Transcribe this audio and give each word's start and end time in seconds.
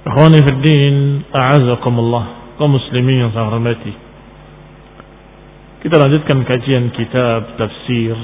Ikhwani 0.00 0.38
fi 0.40 0.50
din, 0.64 0.96
a'azakumullah, 1.28 2.56
kaum 2.56 2.72
muslimin 2.72 3.28
yang 3.28 3.30
saya 3.36 3.52
hormati. 3.52 3.92
Kita 5.80 5.96
lanjutkan 5.96 6.44
kajian 6.44 6.92
kitab 6.92 7.56
tafsir 7.56 8.16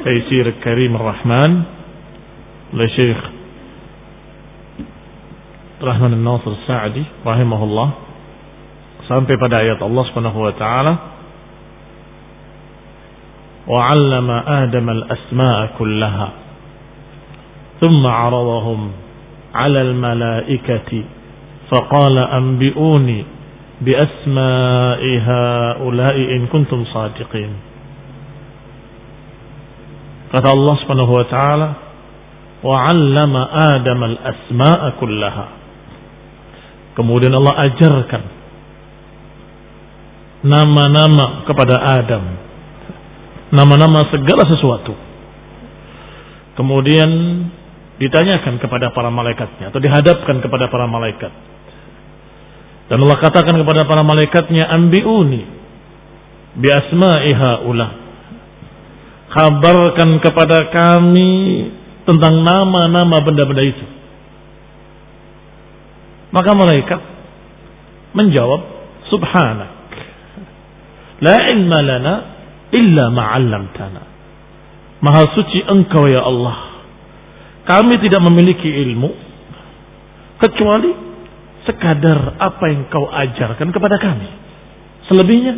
Taisir 0.00 0.48
Karim 0.64 0.96
Ar-Rahman 0.96 1.50
oleh 2.72 2.88
Syekh 2.96 3.20
Rahman 5.80 6.20
Al-Nasir 6.20 6.56
Sa'di 6.68 7.04
rahimahullah 7.24 7.88
sampai 9.08 9.40
pada 9.40 9.64
ayat 9.64 9.80
Allah 9.80 10.04
Subhanahu 10.08 10.40
wa 10.40 10.54
taala 10.56 10.94
وعلم 13.70 14.30
آدم 14.30 14.86
الأسماء 14.90 15.58
كلها 15.78 16.28
ثم 17.80 18.02
عرضهم 18.06 18.80
على 19.55 19.81
الملائكة 19.81 20.91
فقال 21.71 22.15
أنبئوني 22.17 23.19
بأسماء 23.81 25.01
هؤلاء 25.27 26.15
إن 26.35 26.41
كنتم 26.51 26.79
صادقين 26.85 27.51
kata 30.35 30.51
Allah 30.51 30.75
Subhanahu 30.83 31.13
wa 31.15 31.25
taala 31.31 31.67
wa 32.59 32.75
'allama 32.91 33.41
Adam 33.71 33.99
al-asma'a 34.03 34.99
kullaha 34.99 35.45
kemudian 36.99 37.31
Allah 37.39 37.55
ajarkan 37.71 38.23
nama-nama 40.43 41.47
kepada 41.47 41.75
Adam 42.03 42.23
nama-nama 43.55 44.11
segala 44.11 44.43
sesuatu 44.49 44.91
kemudian 46.59 47.09
ditanyakan 48.00 48.56
kepada 48.56 48.96
para 48.96 49.12
malaikatnya 49.12 49.68
atau 49.68 49.76
dihadapkan 49.76 50.40
kepada 50.40 50.72
para 50.72 50.88
malaikat. 50.88 51.28
Dan 52.88 53.04
Allah 53.04 53.20
katakan 53.20 53.54
kepada 53.60 53.84
para 53.84 54.02
malaikatnya, 54.02 54.66
"Ambiuni 54.66 55.44
bi 56.56 56.68
asma'i 56.72 57.30
haula." 57.36 57.88
Kabarkan 59.30 60.18
kepada 60.18 60.72
kami 60.74 61.70
tentang 62.02 62.42
nama-nama 62.42 63.22
benda-benda 63.22 63.62
itu. 63.62 63.86
Maka 66.34 66.50
malaikat 66.56 67.00
menjawab, 68.16 68.60
"Subhanak. 69.06 69.70
La 71.20 71.36
ilma 71.52 71.78
lana 71.84 72.14
illa 72.74 73.04
ma 73.12 73.22
'allamtana." 73.36 74.02
Maha 74.98 75.30
suci 75.36 75.62
Engkau 75.62 76.10
ya 76.10 76.26
Allah 76.26 76.69
kami 77.70 78.02
tidak 78.02 78.18
memiliki 78.26 78.66
ilmu 78.66 79.14
kecuali 80.42 80.90
sekadar 81.62 82.34
apa 82.42 82.64
yang 82.66 82.90
kau 82.90 83.06
ajarkan 83.06 83.70
kepada 83.70 83.94
kami. 84.02 84.26
Selebihnya 85.06 85.54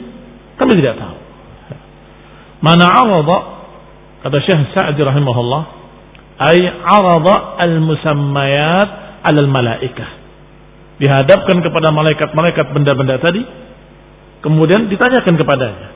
kami 0.60 0.72
tidak 0.76 1.00
tahu. 1.00 1.16
Mana 2.60 2.84
arada 2.92 3.38
kata 4.28 4.36
Syekh 4.44 4.76
Sa'di 4.76 5.00
rahimahullah 5.00 5.62
ay 6.52 6.60
arada 6.84 7.56
al-musammayat 7.64 8.90
al 9.24 9.48
malaikah. 9.48 10.20
Dihadapkan 11.00 11.64
kepada 11.64 11.88
malaikat-malaikat 11.90 12.76
benda-benda 12.76 13.16
tadi 13.24 13.40
kemudian 14.44 14.90
ditanyakan 14.92 15.34
kepadanya 15.40 15.88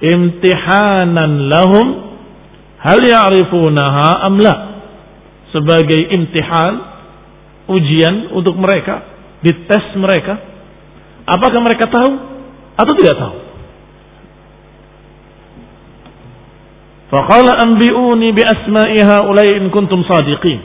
imtihanan 0.00 1.48
lahum 1.48 1.86
hal 2.80 3.00
ya'rifunaha 3.00 4.28
am 4.28 4.36
la 4.36 4.75
sebagai 5.54 6.00
imtihan, 6.14 6.72
ujian 7.70 8.34
untuk 8.34 8.54
mereka, 8.58 9.02
dites 9.42 9.86
mereka, 9.98 10.38
apakah 11.26 11.60
mereka 11.62 11.90
tahu 11.90 12.12
atau 12.76 12.92
tidak 12.98 13.16
tahu. 13.18 13.36
Faqala 17.06 17.62
anbi'uni 17.62 18.34
bi 18.34 18.42
asma'i 18.42 18.98
haula'i 18.98 19.62
in 19.62 19.70
kuntum 19.70 20.02
sadiqin. 20.02 20.58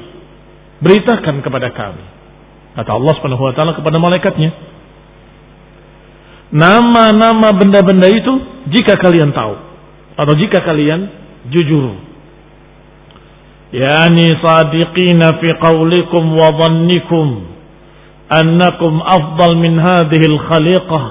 Beritakan 0.82 1.46
kepada 1.46 1.70
kami. 1.70 2.02
Kata 2.74 2.98
Allah 2.98 3.14
Subhanahu 3.20 3.46
wa 3.46 3.54
taala 3.54 3.78
kepada 3.78 4.02
malaikatnya. 4.02 4.50
Nama-nama 6.52 7.56
benda-benda 7.56 8.10
itu 8.12 8.34
jika 8.74 9.00
kalian 9.00 9.32
tahu 9.32 9.56
atau 10.20 10.34
jika 10.36 10.60
kalian 10.66 11.08
jujur 11.48 12.11
يعني 13.73 14.27
صادقين 14.47 15.21
في 15.41 15.49
قولكم 15.53 16.25
وظنكم 16.39 17.27
أنكم 18.41 18.93
أفضل 19.17 19.51
من 19.57 19.75
هذه 19.81 20.23
الخليقة 20.33 21.03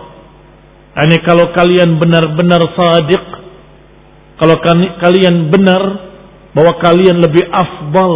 يعني 0.96 1.16
kalau 1.28 1.52
kalian 1.52 2.00
benar-benar 2.00 2.64
sadiq 2.74 3.46
Kalau 4.36 4.60
kalian 5.00 5.48
benar 5.48 5.84
bahwa 6.52 6.76
kalian 6.84 7.24
lebih 7.24 7.44
afdal, 7.48 8.16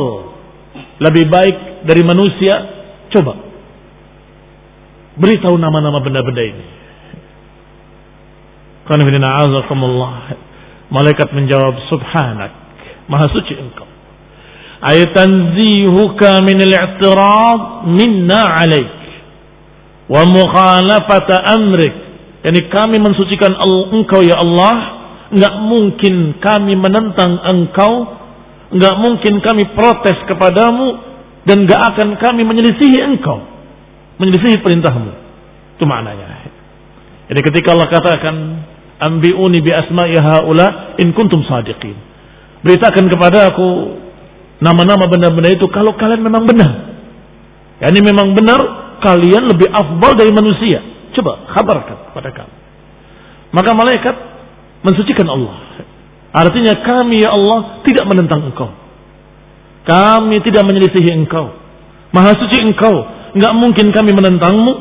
lebih 1.00 1.32
baik 1.32 1.88
dari 1.88 2.04
manusia, 2.04 2.56
coba 3.16 3.40
beritahu 5.16 5.56
nama-nama 5.56 6.04
benda-benda 6.04 6.44
ini. 6.44 6.66
Malaikat 10.90 11.30
menjawab, 11.32 11.76
Subhanak, 11.88 12.52
Maha 13.08 13.28
suci 13.32 13.54
engkau. 13.56 13.88
Ayatanzihuka 14.85 16.45
min 16.45 16.61
al-i'tirad 16.61 17.89
minna 17.89 18.41
alaik. 18.61 18.93
Wa 20.13 20.29
mukhalafata 20.29 21.41
amrik. 21.57 21.95
Yani 22.45 22.69
kami 22.69 23.01
mensucikan 23.01 23.57
engkau 23.97 24.21
ya 24.21 24.37
Allah. 24.37 25.01
Enggak 25.33 25.55
mungkin 25.65 26.37
kami 26.37 26.77
menentang 26.77 27.41
engkau. 27.49 28.13
Enggak 28.69 28.95
mungkin 29.01 29.41
kami 29.41 29.73
protes 29.73 30.21
kepadamu. 30.29 31.01
Dan 31.49 31.65
enggak 31.65 31.81
akan 31.81 32.21
kami 32.21 32.45
menyelisihi 32.45 33.01
engkau. 33.01 33.41
Menyelisihi 34.21 34.61
perintahmu. 34.61 35.13
Itu 35.81 35.89
maknanya. 35.89 36.45
Jadi 37.33 37.41
ketika 37.41 37.73
Allah 37.73 37.89
katakan 37.89 38.37
Ambi'uni 39.01 39.59
bi 39.65 39.73
asma'i 39.73 40.15
haula 40.21 40.97
in 41.01 41.17
kuntum 41.17 41.43
sadiqin. 41.49 41.97
Beritakan 42.63 43.09
kepada 43.11 43.53
aku 43.53 43.69
nama-nama 44.63 45.11
benda-benda 45.11 45.51
itu 45.51 45.67
kalau 45.71 45.97
kalian 45.99 46.23
memang 46.23 46.45
benar. 46.47 46.71
Ya 47.83 47.91
ini 47.91 48.01
memang 48.05 48.35
benar 48.39 48.61
kalian 49.03 49.51
lebih 49.51 49.69
afdal 49.71 50.13
dari 50.15 50.31
manusia. 50.31 50.79
Coba 51.15 51.47
kabarkan 51.55 52.11
kepada 52.11 52.31
kami. 52.35 52.55
Maka 53.55 53.71
malaikat 53.71 54.17
mensucikan 54.83 55.31
Allah. 55.31 55.55
Artinya 56.35 56.75
kami 56.83 57.23
ya 57.23 57.31
Allah 57.31 57.83
tidak 57.87 58.05
menentang 58.11 58.51
engkau. 58.51 58.75
Kami 59.87 60.43
tidak 60.43 60.67
menyelisihi 60.67 61.15
engkau. 61.15 61.55
Maha 62.11 62.35
suci 62.35 62.59
engkau. 62.59 63.07
Enggak 63.39 63.55
mungkin 63.55 63.87
kami 63.95 64.11
menentangmu. 64.11 64.73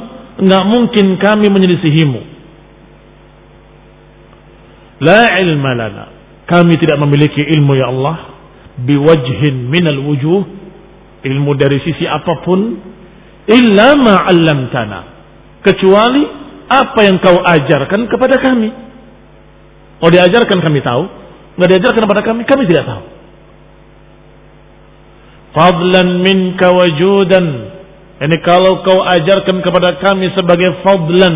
Enggak 0.41 0.63
mungkin 0.65 1.05
kami 1.21 1.45
menyelisihimu. 1.53 2.21
La 5.05 5.37
ilma 5.45 5.71
lana. 5.77 6.05
Kami 6.49 6.73
tidak 6.81 6.97
memiliki 6.97 7.45
ilmu 7.45 7.77
ya 7.77 7.93
Allah. 7.93 8.32
Biwajhin 8.81 9.69
minal 9.69 10.01
wujuh. 10.01 10.41
Ilmu 11.23 11.51
dari 11.59 11.77
sisi 11.85 12.09
apa 12.09 12.41
pun. 12.41 12.59
Illa 13.45 13.93
ma'allamtana. 13.99 14.99
Kecuali 15.61 16.23
apa 16.67 16.99
yang 17.05 17.17
kau 17.21 17.37
ajarkan 17.37 18.01
kepada 18.09 18.35
kami. 18.39 18.69
Oh 20.03 20.09
diajarkan 20.09 20.59
kami 20.59 20.79
tahu. 20.81 21.03
Nggak 21.53 21.69
diajarkan 21.69 22.01
kepada 22.01 22.23
kami, 22.25 22.41
kami 22.49 22.63
tidak 22.65 22.85
tahu. 22.89 23.03
Fadlan 25.53 26.07
minka 26.25 26.67
wajudan. 26.73 27.45
Ini 28.23 28.37
kalau 28.41 28.81
kau 28.81 29.05
ajarkan 29.05 29.61
kepada 29.61 30.01
kami 30.01 30.33
sebagai 30.33 30.81
fadlan. 30.81 31.35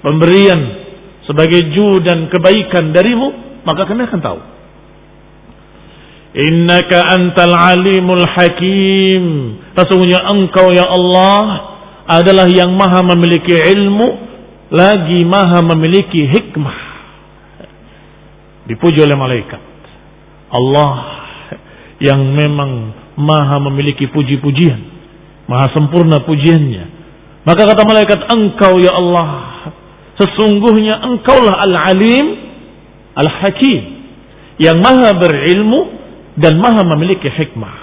Pemberian 0.00 0.60
sebagai 1.28 1.76
ju 1.76 2.00
dan 2.00 2.32
kebaikan 2.32 2.96
darimu, 2.96 3.60
maka 3.68 3.84
kami 3.84 4.08
akan 4.08 4.20
tahu. 4.24 4.38
Innaka 6.30 6.98
antal 7.10 7.54
alimul 7.54 8.22
hakim. 8.22 9.24
Sesungguhnya 9.74 10.22
engkau 10.30 10.70
ya 10.70 10.86
Allah 10.86 11.42
adalah 12.06 12.46
yang 12.46 12.74
maha 12.74 13.02
memiliki 13.14 13.50
ilmu, 13.50 14.08
lagi 14.70 15.26
maha 15.26 15.58
memiliki 15.74 16.26
hikmah. 16.30 16.78
Dipuji 18.70 19.02
oleh 19.02 19.18
malaikat. 19.18 19.62
Allah 20.54 20.94
yang 21.98 22.22
memang 22.34 22.94
maha 23.18 23.58
memiliki 23.66 24.06
puji-pujian. 24.10 24.78
Maha 25.50 25.74
sempurna 25.74 26.22
pujiannya. 26.22 27.02
Maka 27.42 27.66
kata 27.66 27.82
malaikat, 27.82 28.20
engkau 28.30 28.78
ya 28.78 28.94
Allah 28.94 29.50
Sesungguhnya 30.20 31.00
engkaulah 31.00 31.64
al-alim, 31.64 32.26
al-hakim. 33.16 33.82
Yang 34.60 34.76
maha 34.84 35.16
berilmu 35.16 35.80
dan 36.40 36.56
maha 36.56 36.82
memiliki 36.96 37.28
hikmah. 37.28 37.74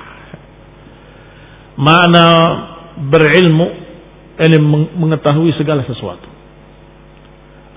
Makna 1.77 2.25
berilmu 2.97 3.67
ini 4.41 4.57
mengetahui 4.97 5.53
segala 5.57 5.85
sesuatu. 5.85 6.25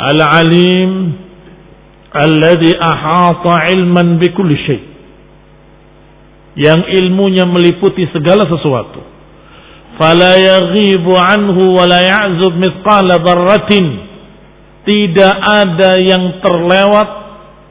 Al-alim 0.00 1.12
alladhi 2.16 2.72
ahata 2.72 3.68
ilman 3.76 4.16
bikulli 4.16 4.56
syai. 4.64 4.82
Yang 6.56 6.80
ilmunya 6.96 7.44
meliputi 7.44 8.08
segala 8.10 8.48
sesuatu. 8.48 9.00
Fala 10.00 10.32
yaghibu 10.40 11.12
anhu 11.12 11.76
wa 11.76 11.84
la 11.84 12.00
ya'zub 12.00 12.56
mithqala 12.56 13.20
dharratin 13.20 14.10
tidak 14.88 15.34
ada 15.44 16.00
yang 16.00 16.40
terlewat, 16.40 17.08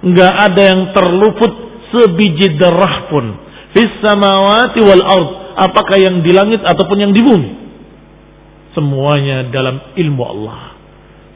nggak 0.06 0.33
ada 0.45 0.61
yang 0.61 0.81
terluput 0.94 1.69
sebiji 1.91 2.57
darah 2.57 3.09
pun. 3.12 3.25
Fis 3.74 3.91
samawati 4.01 4.80
wal 4.81 5.03
ard, 5.06 5.30
apakah 5.69 5.97
yang 6.01 6.25
di 6.25 6.31
langit 6.33 6.62
ataupun 6.65 6.97
yang 6.97 7.12
di 7.13 7.21
bumi. 7.21 7.51
Semuanya 8.74 9.50
dalam 9.50 9.94
ilmu 9.97 10.24
Allah. 10.25 10.77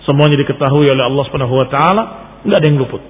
Semuanya 0.03 0.37
diketahui 0.41 0.89
oleh 0.89 1.03
Allah 1.03 1.23
Subhanahu 1.29 1.55
wa 1.55 1.67
taala, 1.69 2.03
enggak 2.43 2.57
ada 2.59 2.67
yang 2.67 2.79
luput. 2.81 3.01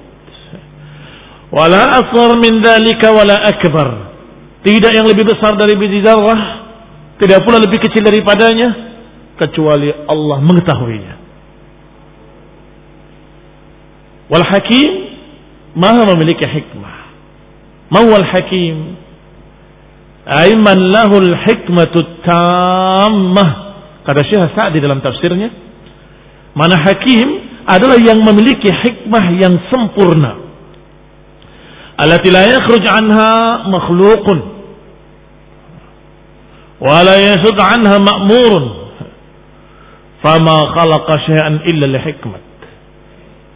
Wala 1.53 1.85
asghar 2.01 2.33
min 2.41 2.65
dzalika 2.65 3.13
wala 3.13 3.35
akbar. 3.45 3.87
Tidak 4.63 4.91
yang 4.95 5.05
lebih 5.05 5.27
besar 5.27 5.53
dari 5.59 5.75
biji 5.75 6.01
darah, 6.01 6.65
tidak 7.21 7.43
pula 7.45 7.61
lebih 7.61 7.77
kecil 7.83 8.01
daripadanya 8.01 8.69
kecuali 9.37 9.91
Allah 10.07 10.37
mengetahuinya. 10.39 11.13
Wal 14.31 14.45
hakim 14.49 14.89
maha 15.77 16.09
memiliki 16.15 16.41
hikmah. 16.47 17.02
Mawal 17.91 18.23
hakim 18.23 19.03
aiman 20.27 20.79
lahul 20.91 21.31
hikmatu 21.35 22.23
tammah. 22.23 23.49
Kata 24.03 24.19
Syekh 24.27 24.51
Sa'di 24.55 24.83
dalam 24.83 24.99
tafsirnya, 24.99 25.47
mana 26.55 26.75
hakim 26.75 27.27
adalah 27.63 27.95
yang 27.99 28.19
memiliki 28.19 28.67
hikmah 28.67 29.25
yang 29.39 29.55
sempurna. 29.71 30.43
Allati 31.95 32.27
la 32.33 32.43
yakhruj 32.43 32.83
anha 32.83 33.31
makhluqun 33.69 34.39
wa 36.83 36.99
la 36.99 37.15
yasud 37.15 37.55
anha 37.55 37.95
ma'murun. 38.01 38.65
Fama 40.19 40.57
khalaqa 40.75 41.13
syai'an 41.23 41.55
illa 41.63 41.85
li 41.87 41.99
hikmat. 41.99 42.43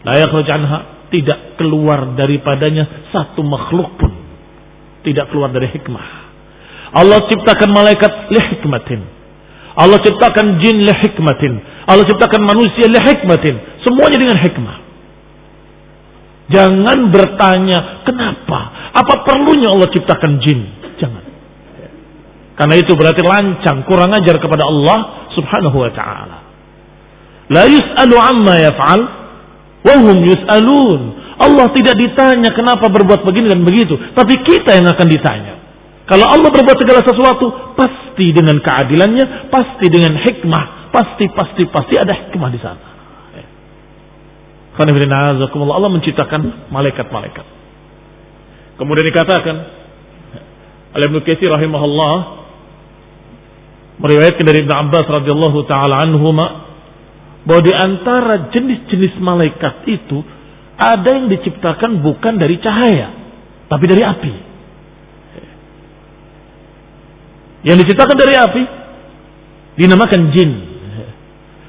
La 0.08 0.16
yakhruj 0.24 0.48
anha 0.48 1.12
tidak 1.12 1.60
keluar 1.60 2.16
daripadanya 2.16 3.12
satu 3.12 3.44
makhluk 3.44 4.00
pun 4.00 4.17
tidak 5.08 5.32
keluar 5.32 5.48
dari 5.56 5.72
hikmah. 5.72 6.08
Allah 6.92 7.20
ciptakan 7.32 7.72
malaikat 7.72 8.12
li 8.28 8.42
hikmatin. 8.52 9.02
Allah 9.80 10.00
ciptakan 10.04 10.60
jin 10.60 10.84
li 10.84 10.92
hikmatin. 10.92 11.64
Allah 11.88 12.04
ciptakan 12.04 12.42
manusia 12.44 12.92
li 12.92 13.00
hikmatin. 13.00 13.56
Semuanya 13.88 14.18
dengan 14.20 14.38
hikmah. 14.44 14.78
Jangan 16.48 17.12
bertanya 17.12 18.08
kenapa? 18.08 18.92
Apa 18.96 19.24
perlunya 19.24 19.72
Allah 19.72 19.88
ciptakan 19.92 20.32
jin? 20.44 20.60
Jangan. 21.00 21.24
Karena 22.56 22.76
itu 22.80 22.92
berarti 22.96 23.22
lancang, 23.22 23.84
kurang 23.88 24.12
ajar 24.16 24.36
kepada 24.40 24.68
Allah 24.68 25.30
Subhanahu 25.36 25.78
wa 25.78 25.92
taala. 25.92 26.38
La 27.48 27.64
yus'alu 27.64 28.16
amma 28.16 28.56
yaf'al 28.60 29.02
Wahum 29.88 30.18
yus'alun. 30.26 31.02
Allah 31.38 31.70
tidak 31.70 31.96
ditanya 32.01 32.50
kenapa 32.53 32.89
berbuat 32.89 33.22
begini 33.22 33.53
dan 33.53 33.62
begitu. 33.62 33.94
Tapi 33.94 34.34
kita 34.41 34.74
yang 34.74 34.89
akan 34.89 35.08
ditanya. 35.08 35.53
Kalau 36.08 36.24
Allah 36.24 36.50
berbuat 36.50 36.77
segala 36.79 37.03
sesuatu, 37.03 37.75
pasti 37.75 38.32
dengan 38.32 38.58
keadilannya, 38.63 39.51
pasti 39.51 39.86
dengan 39.91 40.17
hikmah, 40.17 40.89
pasti, 40.89 41.29
pasti, 41.29 41.63
pasti 41.67 41.96
ada 42.00 42.13
hikmah 42.15 42.50
di 42.50 42.60
sana. 42.63 42.84
Allah 44.77 45.89
menciptakan 45.91 46.72
malaikat-malaikat. 46.72 47.46
Kemudian 48.77 49.06
dikatakan, 49.10 49.56
Al-Ibnu 50.96 51.22
Katsir 51.25 51.50
rahimahullah 51.50 52.13
meriwayatkan 53.98 54.46
dari 54.46 54.63
Ibnu 54.65 54.74
Abbas 54.74 55.06
radhiyallahu 55.10 55.60
taala 55.65 56.06
anhuma 56.06 56.70
bahwa 57.44 57.62
di 57.65 57.74
antara 57.74 58.53
jenis-jenis 58.53 59.17
malaikat 59.17 59.89
itu 59.89 60.22
ada 60.78 61.10
yang 61.10 61.28
diciptakan 61.34 62.06
bukan 62.06 62.38
dari 62.38 62.62
cahaya, 62.62 63.08
tapi 63.66 63.86
dari 63.90 64.04
api. 64.06 64.34
Yang 67.66 67.78
diciptakan 67.84 68.18
dari 68.18 68.34
api 68.38 68.64
dinamakan 69.82 70.22
jin. 70.32 70.52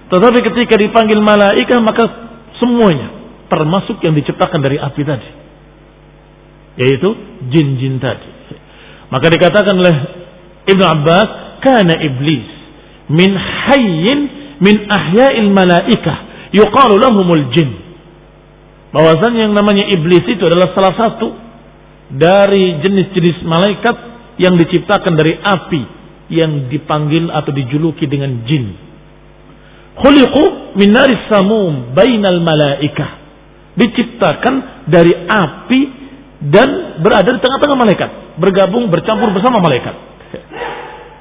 Tetapi 0.08 0.38
ketika 0.40 0.76
dipanggil 0.76 1.20
malaikat 1.20 1.80
maka 1.80 2.04
semuanya 2.60 3.12
termasuk 3.48 4.00
yang 4.04 4.12
diciptakan 4.12 4.60
dari 4.60 4.76
api 4.76 5.02
tadi. 5.04 5.30
yaitu 6.78 7.10
jin-jin 7.50 7.98
tadi. 7.98 8.30
Maka 9.10 9.26
dikatakan 9.34 9.74
oleh 9.74 9.96
Ibnu 10.68 10.84
Abbas, 10.84 11.28
kana 11.64 11.96
iblis 12.06 12.46
min 13.10 13.34
hayyin 13.34 14.18
min 14.62 14.76
ahya'il 14.86 15.50
malaikah 15.50 16.16
yuqalu 16.54 17.02
lahumul 17.02 17.50
jin. 17.56 17.77
Bahwasanya 18.88 19.48
yang 19.48 19.54
namanya 19.54 19.84
iblis 19.84 20.24
itu 20.24 20.40
adalah 20.48 20.72
salah 20.72 20.94
satu 20.96 21.28
dari 22.08 22.80
jenis-jenis 22.80 23.44
malaikat 23.44 23.96
yang 24.40 24.56
diciptakan 24.56 25.12
dari 25.12 25.36
api 25.36 25.82
yang 26.32 26.72
dipanggil 26.72 27.28
atau 27.28 27.52
dijuluki 27.52 28.08
dengan 28.08 28.44
jin. 28.48 28.72
Khuliqu 29.98 30.44
min 30.78 30.88
naris 30.94 31.26
samum 31.28 31.92
bainal 31.92 32.40
malaikah. 32.40 33.20
Diciptakan 33.76 34.88
dari 34.88 35.12
api 35.26 35.80
dan 36.48 37.02
berada 37.02 37.28
di 37.34 37.40
tengah-tengah 37.42 37.78
malaikat, 37.78 38.10
bergabung 38.38 38.88
bercampur 38.88 39.34
bersama 39.34 39.58
malaikat. 39.58 39.94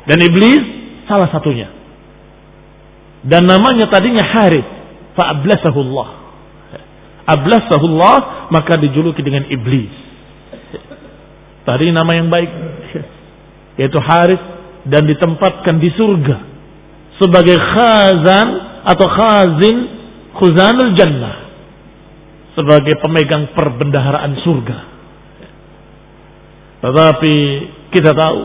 Dan 0.08 0.18
iblis 0.24 0.62
salah 1.10 1.28
satunya. 1.34 1.68
Dan 3.26 3.50
namanya 3.50 3.90
tadinya 3.90 4.24
Harith, 4.24 4.68
fa 5.18 5.36
ablasahullah. 7.28 8.48
Maka 8.50 8.80
dijuluki 8.80 9.20
dengan 9.20 9.44
iblis. 9.52 9.92
Tadi 11.68 11.92
nama 11.92 12.16
yang 12.16 12.32
baik 12.32 12.52
yaitu 13.78 14.00
Harith 14.02 14.42
dan 14.90 15.06
ditempatkan 15.06 15.78
di 15.78 15.94
surga 15.94 16.38
sebagai 17.22 17.58
khazan 17.60 18.48
atau 18.88 19.08
khazin 19.10 19.78
khuzanul 20.34 20.94
jannah 20.98 21.36
sebagai 22.58 22.98
pemegang 22.98 23.54
perbendaharaan 23.54 24.34
surga. 24.42 24.78
Tetapi 26.82 27.36
kita 27.94 28.12
tahu 28.18 28.40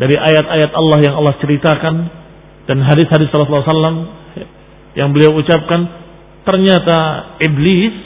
dari 0.00 0.16
ayat-ayat 0.16 0.70
Allah 0.72 0.98
yang 1.04 1.14
Allah 1.20 1.36
ceritakan 1.44 1.94
dan 2.64 2.78
hadis-hadis 2.80 3.28
Rasulullah 3.34 3.68
SAW 3.68 4.00
yang 4.96 5.12
beliau 5.12 5.36
ucapkan 5.36 5.99
ternyata 6.44 6.98
iblis 7.42 7.96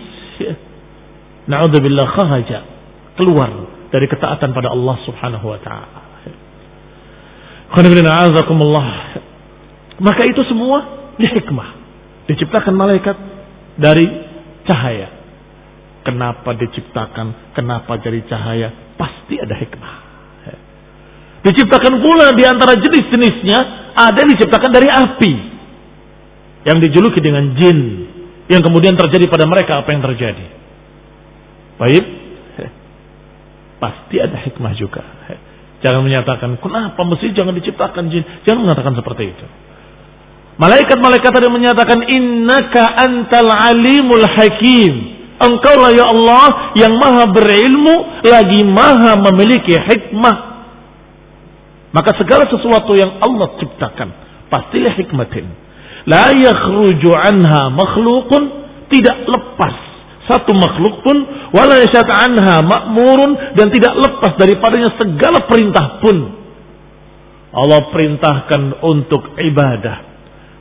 naudzubillah 1.47 2.09
khahaja 2.14 2.61
keluar 3.14 3.50
dari 3.95 4.07
ketaatan 4.11 4.50
pada 4.50 4.75
Allah 4.75 4.97
Subhanahu 5.07 5.47
wa 5.47 5.61
taala. 5.62 6.00
Maka 9.99 10.23
itu 10.26 10.43
semua 10.47 10.79
di 11.19 11.26
hikmah. 11.26 11.69
Diciptakan 12.31 12.75
malaikat 12.75 13.17
dari 13.79 14.07
cahaya. 14.67 15.11
Kenapa 16.05 16.55
diciptakan? 16.55 17.55
Kenapa 17.57 17.99
dari 17.99 18.23
cahaya? 18.26 18.71
Pasti 18.99 19.41
ada 19.41 19.55
hikmah. 19.57 19.95
Diciptakan 21.45 22.00
pula 22.00 22.33
di 22.33 22.45
antara 22.49 22.73
jenis-jenisnya 22.79 23.59
ada 23.93 24.17
yang 24.17 24.31
diciptakan 24.33 24.71
dari 24.73 24.88
api. 24.88 25.33
Yang 26.64 26.79
dijuluki 26.88 27.21
dengan 27.21 27.53
jin. 27.53 27.79
Yang 28.45 28.63
kemudian 28.69 28.95
terjadi 28.97 29.25
pada 29.29 29.49
mereka 29.49 29.81
apa 29.81 29.89
yang 29.95 30.03
terjadi. 30.05 30.47
Baik. 31.81 32.05
Pasti 33.81 34.17
ada 34.21 34.37
hikmah 34.45 34.73
juga. 34.77 35.05
Jangan 35.85 36.01
menyatakan, 36.01 36.57
kenapa 36.61 36.97
mesti 37.05 37.37
jangan 37.37 37.53
diciptakan 37.61 38.09
jin. 38.09 38.25
Jangan 38.49 38.65
mengatakan 38.65 38.97
seperti 38.97 39.37
itu. 39.37 39.47
Malaikat-malaikat 40.57 41.33
ada 41.35 41.49
menyatakan, 41.53 41.99
innaka 42.09 42.83
antal 43.05 43.53
alimul 43.53 44.25
hakim. 44.25 44.95
Engkau 45.35 45.77
lah 45.77 45.93
ya 45.93 46.09
Allah 46.09 46.73
yang 46.79 46.95
maha 46.95 47.27
berilmu, 47.29 48.25
lagi 48.25 48.63
maha 48.65 49.19
memiliki 49.19 49.77
hikmah. 49.77 50.37
Maka 51.91 52.11
segala 52.17 52.49
sesuatu 52.49 52.97
yang 52.97 53.19
Allah 53.21 53.55
ciptakan 53.59 54.09
pastilah 54.51 54.95
hikmatin. 54.99 55.47
La 56.05 56.33
yakhruju 56.37 57.11
anha 57.17 57.73
makhlukun 57.73 58.43
tidak 58.93 59.25
lepas 59.25 59.95
satu 60.25 60.57
makhluk 60.57 61.05
pun 61.05 61.17
wala 61.53 61.77
yashat 61.85 62.09
anha 62.09 62.65
ma'murun 62.65 63.57
dan 63.61 63.69
tidak 63.69 63.93
lepas 64.01 64.33
daripadanya 64.41 64.97
segala 64.97 65.45
perintah 65.45 66.01
pun. 66.01 66.17
Allah 67.55 67.93
perintahkan 67.93 68.83
untuk 68.83 69.37
ibadah. 69.39 69.97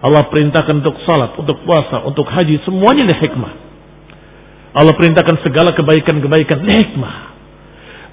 Allah 0.04 0.28
perintahkan 0.28 0.84
untuk 0.84 1.00
salat, 1.08 1.32
untuk 1.40 1.64
puasa, 1.64 2.04
untuk 2.04 2.28
haji, 2.28 2.60
semuanya 2.68 3.08
ini 3.08 3.16
hikmah. 3.24 3.54
Allah 4.76 4.94
perintahkan 5.00 5.42
segala 5.48 5.72
kebaikan-kebaikan 5.74 6.60
hikmah. 6.60 7.16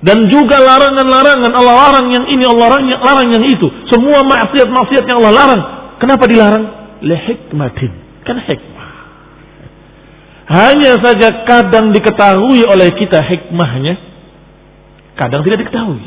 Dan 0.01 0.31
juga 0.33 0.57
larangan-larangan 0.65 1.51
Allah 1.51 1.75
larang 1.77 2.07
yang 2.09 2.25
ini, 2.31 2.47
Allah 2.47 2.73
larang 2.73 2.85
yang, 2.89 3.01
larang 3.05 3.29
yang 3.37 3.45
itu. 3.45 3.69
Semua 3.91 4.23
maksiat-maksiat 4.23 5.05
yang 5.05 5.19
Allah 5.21 5.35
larang. 5.35 5.63
Kenapa 6.01 6.25
dilarang? 6.25 6.80
Lehikmatin. 7.01 7.93
Kan 8.25 8.37
hikmah. 8.45 8.89
Hanya 10.51 10.99
saja 10.99 11.47
kadang 11.47 11.95
diketahui 11.95 12.67
oleh 12.67 12.91
kita 12.99 13.23
hikmahnya. 13.23 13.95
Kadang 15.17 15.47
tidak 15.47 15.67
diketahui. 15.67 16.05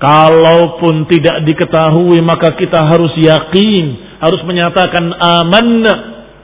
Kalaupun 0.00 1.04
tidak 1.12 1.44
diketahui 1.44 2.18
maka 2.24 2.56
kita 2.56 2.80
harus 2.84 3.12
yakin. 3.20 3.84
Harus 4.20 4.40
menyatakan 4.48 5.12
aman. 5.12 5.84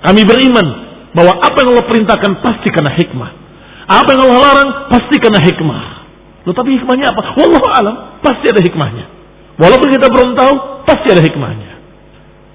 Kami 0.05 0.23
beriman. 0.29 0.67
Bahwa 1.17 1.41
apa 1.41 1.57
yang 1.65 1.73
Allah 1.73 1.89
perintahkan 1.89 2.33
pasti 2.45 2.69
karena 2.69 2.93
hikmah. 2.93 3.31
Apa 3.87 4.09
yang 4.13 4.21
Allah 4.29 4.41
larang 4.43 4.71
pasti 4.91 5.17
kena 5.23 5.39
hikmah. 5.41 5.83
Loh, 6.47 6.55
tapi 6.55 6.79
hikmahnya 6.79 7.11
apa? 7.11 7.35
Wallahu 7.39 7.67
alam, 7.67 7.95
pasti 8.23 8.47
ada 8.51 8.63
hikmahnya. 8.63 9.05
Walaupun 9.59 9.89
kita 9.91 10.07
belum 10.11 10.39
tahu, 10.39 10.55
pasti 10.87 11.11
ada 11.11 11.23
hikmahnya. 11.23 11.76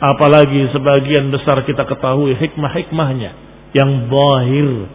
Apalagi 0.01 0.65
sebagian 0.73 1.29
besar 1.29 1.61
kita 1.61 1.85
ketahui 1.85 2.33
hikmah-hikmahnya 2.33 3.31
yang 3.77 4.09
zahir. 4.09 4.89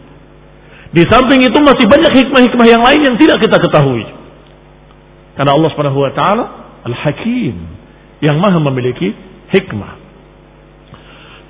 Di 0.91 1.03
samping 1.07 1.47
itu 1.47 1.57
masih 1.63 1.87
banyak 1.87 2.11
hikmah-hikmah 2.11 2.67
yang 2.67 2.83
lain 2.83 3.01
yang 3.07 3.15
tidak 3.15 3.39
kita 3.39 3.55
ketahui. 3.55 4.03
Karena 5.39 5.55
Allah 5.55 5.69
Subhanahu 5.71 6.03
wa 6.03 6.11
taala 6.11 6.43
Al-Hakim 6.83 7.55
yang 8.19 8.35
Maha 8.43 8.59
memiliki 8.59 9.15
hikmah. 9.55 9.95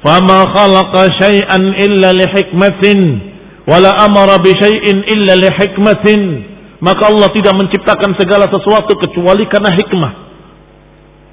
Fama 0.05 0.53
khalaqa 0.53 1.17
syai'an 1.17 1.63
illa 1.81 2.13
li 2.13 2.25
hikmatin 2.29 2.99
wala 3.65 3.89
amara 4.05 4.37
bi 4.37 4.53
syai'in 4.53 5.01
illa 5.01 5.33
li 5.33 5.49
hikmatin 5.49 6.21
maka 6.79 7.09
Allah 7.09 7.27
tidak 7.33 7.57
menciptakan 7.57 8.13
segala 8.15 8.45
sesuatu 8.47 8.93
kecuali 8.95 9.49
karena 9.49 9.73
hikmah 9.75 10.13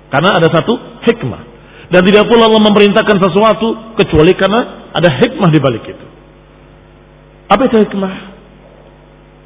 karena 0.09 0.31
ada 0.40 0.49
satu 0.50 0.73
hikmah 1.04 1.53
dan 1.94 2.02
tidak 2.02 2.26
pula 2.26 2.50
Allah 2.50 2.62
memerintahkan 2.66 3.16
sesuatu 3.22 3.94
kecuali 4.02 4.34
karena 4.34 4.90
ada 4.90 5.08
hikmah 5.14 5.50
di 5.54 5.60
balik 5.62 5.86
itu 5.86 6.06
apa 7.46 7.62
itu 7.70 7.76
hikmah 7.86 8.14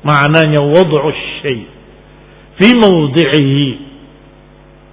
maknanya 0.00 0.64
wad'u 0.64 1.12
syai' 1.44 1.68
fi 2.56 2.68
mawdi'ihi 2.72 3.66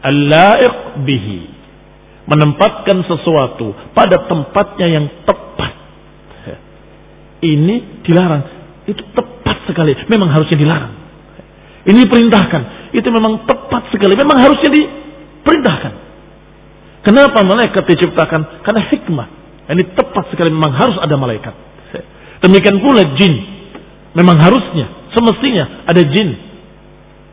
al-la'iq 0.03 0.77
bihi 1.07 1.39
menempatkan 2.27 3.07
sesuatu 3.07 3.71
pada 3.95 4.27
tempatnya 4.27 4.88
yang 5.00 5.07
tepat 5.24 5.45
ini 7.45 8.01
dilarang. 8.01 8.43
Itu 8.89 9.01
tepat 9.13 9.69
sekali. 9.69 9.93
Memang 10.09 10.33
harusnya 10.33 10.57
dilarang. 10.57 10.93
Ini 11.85 12.01
perintahkan. 12.09 12.62
Itu 12.95 13.09
memang 13.13 13.45
tepat 13.45 13.93
sekali. 13.93 14.17
Memang 14.17 14.38
harusnya 14.41 14.69
diperintahkan. 14.74 15.93
Kenapa 17.05 17.45
malaikat 17.45 17.85
diciptakan? 17.85 18.65
Karena 18.65 18.81
hikmah. 18.89 19.27
Ini 19.69 19.93
tepat 19.93 20.33
sekali. 20.33 20.50
Memang 20.50 20.74
harus 20.74 20.97
ada 20.97 21.13
malaikat. 21.15 21.53
Demikian 22.41 22.81
pula 22.81 23.05
jin. 23.13 23.33
Memang 24.17 24.41
harusnya. 24.41 25.13
Semestinya 25.13 25.85
ada 25.85 26.01
jin. 26.01 26.29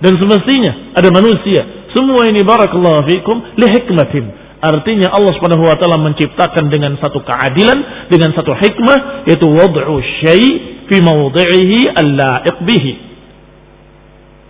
Dan 0.03 0.21
semestinya 0.21 0.93
ada 0.93 1.09
manusia. 1.09 1.89
Semua 1.97 2.29
ini 2.29 2.45
barakallahu 2.45 3.05
fikum 3.09 3.37
li 3.57 3.67
hikmatin 3.69 4.43
Artinya 4.63 5.11
Allah 5.11 5.35
Subhanahu 5.35 5.67
wa 5.67 5.75
taala 5.75 5.99
menciptakan 5.99 6.71
dengan 6.71 6.95
satu 7.03 7.19
keadilan, 7.27 8.07
dengan 8.07 8.31
satu 8.31 8.55
hikmah 8.55 9.27
yaitu 9.27 9.43
wad'u 9.43 9.99
syai' 10.23 10.87
fi 10.87 10.97
mawdhi'ihi 11.03 11.91
al-la'iq 11.91 12.57
bihi. 12.63 12.93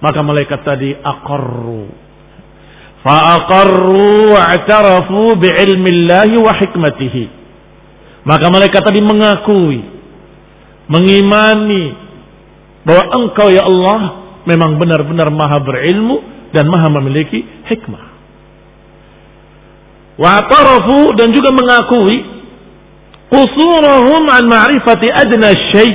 Maka 0.05 0.21
malaikat 0.21 0.61
tadi 0.69 0.93
aqarru. 0.93 1.89
Fa 3.03 3.43
aqarru 3.43 4.31
wa'tarafu 4.31 5.35
bi'ilmi 5.43 5.91
Allah 6.07 6.31
wa 6.39 6.53
hikmatihi. 6.55 7.25
Maka 8.23 8.47
malaikat 8.55 8.79
tadi 8.87 9.03
mengakui, 9.03 9.83
mengimani 10.87 11.99
bahwa 12.87 13.05
engkau 13.19 13.51
ya 13.51 13.67
Allah 13.67 14.23
memang 14.47 14.79
benar-benar 14.79 15.35
maha 15.35 15.59
berilmu 15.59 16.23
dan 16.55 16.71
maha 16.71 16.89
memiliki 17.03 17.43
hikmah. 17.67 18.15
Wa'tarafu 20.23 21.19
dan 21.19 21.35
juga 21.35 21.51
mengakui 21.51 22.17
usurahum 23.33 24.23
an 24.31 24.45
ma'rifati 24.47 25.09
adna 25.11 25.51
syai' 25.75 25.95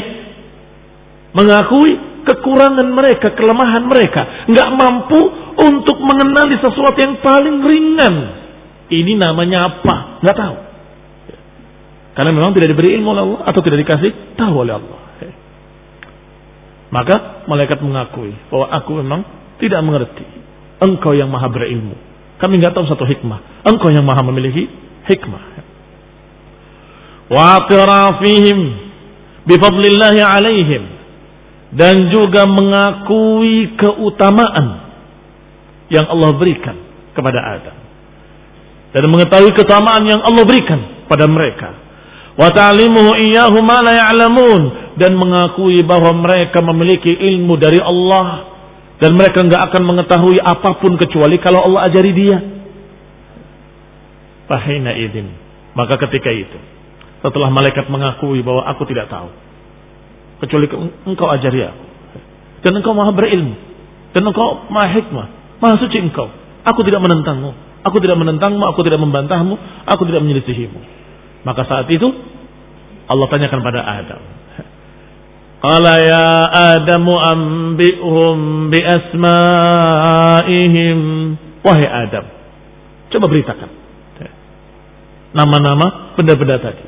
mengakui 1.38 1.96
kekurangan 2.28 2.88
mereka, 2.92 3.32
kelemahan 3.38 3.88
mereka, 3.88 4.50
nggak 4.52 4.70
mampu 4.76 5.47
untuk 5.58 5.98
mengenali 5.98 6.62
sesuatu 6.62 6.98
yang 7.02 7.18
paling 7.20 7.58
ringan. 7.66 8.16
Ini 8.88 9.18
namanya 9.18 9.68
apa? 9.68 10.22
Nggak 10.22 10.38
tahu. 10.38 10.58
Karena 12.18 12.32
memang 12.34 12.54
tidak 12.54 12.74
diberi 12.74 12.98
ilmu 12.98 13.14
oleh 13.14 13.24
Allah 13.26 13.42
atau 13.50 13.62
tidak 13.62 13.86
dikasih 13.86 14.38
tahu 14.38 14.54
oleh 14.66 14.74
Allah. 14.78 15.00
Maka 16.88 17.46
malaikat 17.52 17.84
mengakui 17.84 18.32
bahwa 18.48 18.68
aku 18.72 18.92
memang 19.04 19.22
tidak 19.60 19.82
mengerti. 19.84 20.26
Engkau 20.78 21.12
yang 21.18 21.28
maha 21.28 21.52
berilmu. 21.52 21.98
Kami 22.38 22.54
nggak 22.62 22.74
tahu 22.78 22.86
satu 22.88 23.04
hikmah. 23.04 23.66
Engkau 23.66 23.92
yang 23.92 24.06
maha 24.08 24.24
memiliki 24.24 24.70
hikmah. 25.10 25.44
Wa 27.28 27.66
atrafihim 27.66 28.58
bifadlillahi 29.44 30.22
alaihim. 30.22 30.84
Dan 31.76 32.08
juga 32.16 32.48
mengakui 32.48 33.76
keutamaan 33.76 34.87
yang 35.88 36.06
Allah 36.08 36.36
berikan 36.36 36.76
kepada 37.16 37.40
Adam. 37.40 37.78
Dan 38.96 39.04
mengetahui 39.12 39.52
keutamaan 39.56 40.04
yang 40.08 40.22
Allah 40.24 40.44
berikan 40.48 41.08
pada 41.12 41.28
mereka. 41.28 41.76
Wa 42.38 42.54
ta'limuhu 42.54 43.18
iyyahu 43.18 43.58
ma 43.66 43.82
la 43.82 44.16
dan 44.98 45.12
mengakui 45.18 45.82
bahwa 45.86 46.14
mereka 46.18 46.62
memiliki 46.62 47.10
ilmu 47.10 47.58
dari 47.58 47.82
Allah 47.82 48.58
dan 48.98 49.14
mereka 49.14 49.46
nggak 49.46 49.62
akan 49.74 49.84
mengetahui 49.86 50.42
apa 50.42 50.82
pun 50.82 50.98
kecuali 50.98 51.38
kalau 51.38 51.66
Allah 51.66 51.90
ajari 51.90 52.12
dia. 52.14 52.38
Fahina 54.50 54.96
idin. 54.98 55.30
Maka 55.78 56.02
ketika 56.10 56.34
itu, 56.34 56.58
setelah 57.22 57.54
malaikat 57.54 57.86
mengakui 57.94 58.42
bahwa 58.42 58.66
aku 58.66 58.90
tidak 58.90 59.14
tahu, 59.14 59.30
kecuali 60.42 60.66
engkau 61.06 61.30
ajari 61.30 61.70
aku, 61.70 61.86
dan 62.66 62.72
engkau 62.82 62.98
maha 62.98 63.14
berilmu, 63.14 63.54
dan 64.18 64.26
engkau 64.26 64.66
maha 64.74 64.90
hikmah, 64.98 65.28
maha 65.62 65.76
suci 65.82 65.98
engkau. 66.02 66.30
Aku 66.68 66.84
tidak 66.84 67.00
menentangmu, 67.00 67.52
aku 67.88 67.98
tidak 68.04 68.18
menentangmu, 68.20 68.64
aku 68.68 68.84
tidak 68.84 69.00
membantahmu, 69.00 69.56
aku 69.88 70.04
tidak 70.06 70.22
menyelisihimu. 70.26 70.80
Maka 71.48 71.64
saat 71.64 71.88
itu 71.88 72.12
Allah 73.08 73.28
tanyakan 73.32 73.64
pada 73.64 73.80
Adam, 73.88 74.20
Qala 75.58 75.94
ya 76.06 76.46
Adamu 76.78 77.18
ambi'hum 77.18 78.70
bi 78.70 78.78
asma'ihim. 78.84 80.20
Wahai 81.66 81.88
Adam, 81.88 82.26
coba 83.10 83.26
beritakan 83.32 83.70
nama-nama 85.38 86.16
benda-benda 86.16 86.58
tadi. 86.62 86.84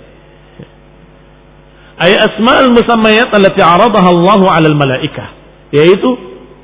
Ay 2.00 2.16
asma'ul 2.16 2.72
musammayat 2.72 3.28
allati 3.30 3.60
'aradaha 3.60 4.08
Allahu 4.08 4.48
'alal 4.48 4.78
malaikah, 4.78 5.36
yaitu 5.76 6.10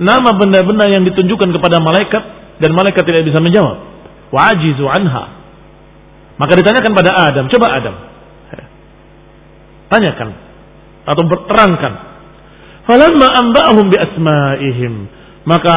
nama 0.02 0.30
benda-benda 0.36 0.92
yang 0.92 1.04
ditunjukkan 1.08 1.50
kepada 1.56 1.80
malaikat 1.80 2.24
dan 2.60 2.72
malaikat 2.75 3.04
tidak 3.04 3.28
bisa 3.28 3.40
menjawab. 3.40 3.78
Wa 4.32 4.52
ajizu 4.56 4.86
anha. 4.88 5.25
Maka 6.36 6.52
ditanyakan 6.60 6.92
pada 6.92 7.12
Adam, 7.32 7.48
coba 7.48 7.68
Adam. 7.80 7.96
Tanyakan 9.86 10.30
atau 11.06 11.24
berterangkan. 11.30 11.94
Falamma 12.90 13.28
amba'ahum 13.40 13.86
bi 13.90 13.98
asma'ihim. 13.98 14.94
Maka 15.46 15.75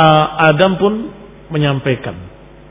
Adam 0.49 0.81
pun 0.81 1.13
menyampaikan 1.53 2.17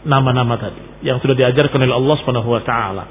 nama-nama 0.06 0.58
tadi 0.58 0.82
yang 1.06 1.22
sudah 1.22 1.38
diajarkan 1.38 1.78
oleh 1.86 1.94
Allah 1.94 2.16
Subhanahu 2.22 2.50
wa 2.50 2.62
taala. 2.66 3.04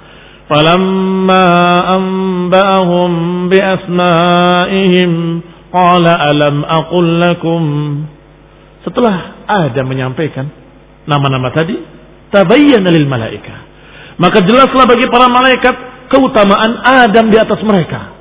Amba'ahum 1.87 3.11
bi 3.51 3.59
asma'ihim 3.59 5.11
qala 5.71 6.13
alam 6.31 6.63
aqul 6.67 7.07
lakum 7.19 7.63
setelah 8.87 9.43
Adam 9.51 9.91
menyampaikan 9.91 10.47
nama-nama 11.11 11.51
tadi 11.51 11.75
tabayyana 12.31 12.87
lil 12.95 13.11
malaika. 13.11 13.67
Maka 14.23 14.47
jelaslah 14.47 14.87
bagi 14.87 15.11
para 15.11 15.27
malaikat 15.27 15.75
keutamaan 16.09 16.87
Adam 16.87 17.27
di 17.27 17.37
atas 17.37 17.61
mereka. 17.67 18.15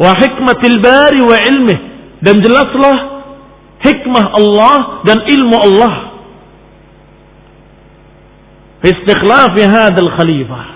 Wa 0.00 0.16
hikmatil 0.16 0.78
bari 0.80 1.20
wa 1.20 1.36
ilmih 1.36 1.78
dan 2.24 2.40
jelaslah 2.40 2.96
hikmah 3.84 4.24
Allah 4.32 4.78
dan 5.04 5.18
ilmu 5.28 5.56
Allah. 5.60 5.94
Fi 8.80 8.88
istikhlafi 8.96 9.62
hadzal 9.62 10.10
khalifah. 10.16 10.66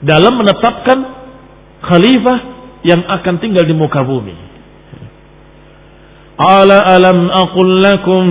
Dalam 0.00 0.32
menetapkan 0.38 0.98
khalifah 1.84 2.38
yang 2.86 3.04
akan 3.04 3.34
tinggal 3.42 3.64
di 3.66 3.76
muka 3.76 4.00
bumi. 4.06 4.49
Qala 6.40 6.76
alam 6.96 7.28
lakum 7.84 8.24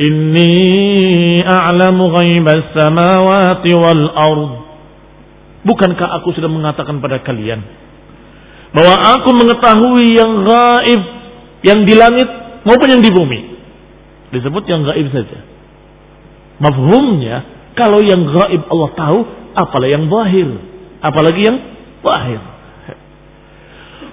inni 0.00 1.36
a'lamu 1.44 2.08
ghaibas 2.16 2.72
samawati 2.72 3.70
wal 3.76 4.04
ard. 4.16 4.52
Bukankah 5.68 6.16
aku 6.16 6.32
sudah 6.32 6.48
mengatakan 6.48 7.04
pada 7.04 7.20
kalian 7.20 7.60
bahwa 8.72 8.94
aku 9.20 9.30
mengetahui 9.36 10.16
yang 10.16 10.32
gaib 10.48 11.02
yang 11.60 11.80
di 11.84 11.92
langit 11.92 12.28
maupun 12.64 12.88
yang 12.88 13.04
di 13.04 13.12
bumi. 13.12 13.40
Disebut 14.32 14.64
yang 14.64 14.88
gaib 14.88 15.12
saja. 15.12 15.44
Mafhumnya 16.56 17.68
kalau 17.76 18.00
yang 18.00 18.32
gaib 18.32 18.64
Allah 18.64 18.90
tahu, 18.96 19.18
apalagi 19.52 19.92
yang 19.92 20.06
bahir, 20.08 20.48
apalagi 21.04 21.40
yang 21.44 21.58
bahir. 22.00 22.40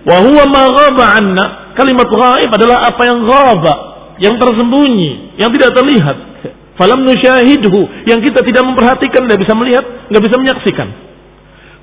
Wa 0.03 0.17
huwa 0.27 1.07
anna. 1.07 1.45
Kalimat 1.79 2.11
gaib 2.11 2.51
adalah 2.51 2.91
apa 2.91 3.01
yang 3.07 3.23
ghaba, 3.23 3.75
yang 4.19 4.35
tersembunyi, 4.35 5.39
yang 5.39 5.47
tidak 5.55 5.71
terlihat. 5.79 6.17
Falam 6.75 7.07
nusyahidhu, 7.07 8.03
yang 8.03 8.19
kita 8.19 8.43
tidak 8.43 8.67
memperhatikan, 8.67 9.23
tidak 9.27 9.39
bisa 9.47 9.53
melihat, 9.55 9.85
nggak 10.11 10.23
bisa 10.27 10.35
menyaksikan. 10.35 10.87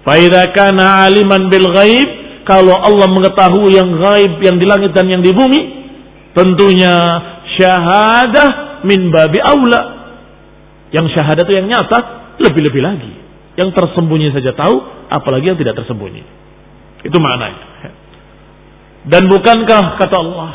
Fa 0.05 0.21
idza 0.21 0.53
kana 0.53 1.09
aliman 1.09 1.49
bil 1.49 1.65
ghaib 1.73 2.09
kalau 2.45 2.77
Allah 2.77 3.09
mengetahui 3.09 3.73
yang 3.73 3.89
gaib 3.97 4.33
yang 4.45 4.57
di 4.61 4.69
langit 4.69 4.93
dan 4.93 5.09
yang 5.09 5.25
di 5.25 5.33
bumi, 5.33 5.61
tentunya 6.37 6.95
syahadah 7.57 8.85
min 8.85 9.09
babi 9.09 9.41
aula. 9.41 9.81
Yang 10.93 11.17
syahadah 11.17 11.41
itu 11.41 11.57
yang 11.57 11.73
nyata, 11.73 11.99
lebih-lebih 12.37 12.83
lagi. 12.85 13.13
Yang 13.57 13.73
tersembunyi 13.73 14.29
saja 14.37 14.53
tahu, 14.53 14.77
apalagi 15.09 15.57
yang 15.57 15.59
tidak 15.59 15.81
tersembunyi. 15.81 16.21
Itu 17.01 17.17
maknanya. 17.17 17.96
Dan 19.07 19.31
bukankah 19.31 20.03
kata 20.03 20.17
Allah, 20.19 20.53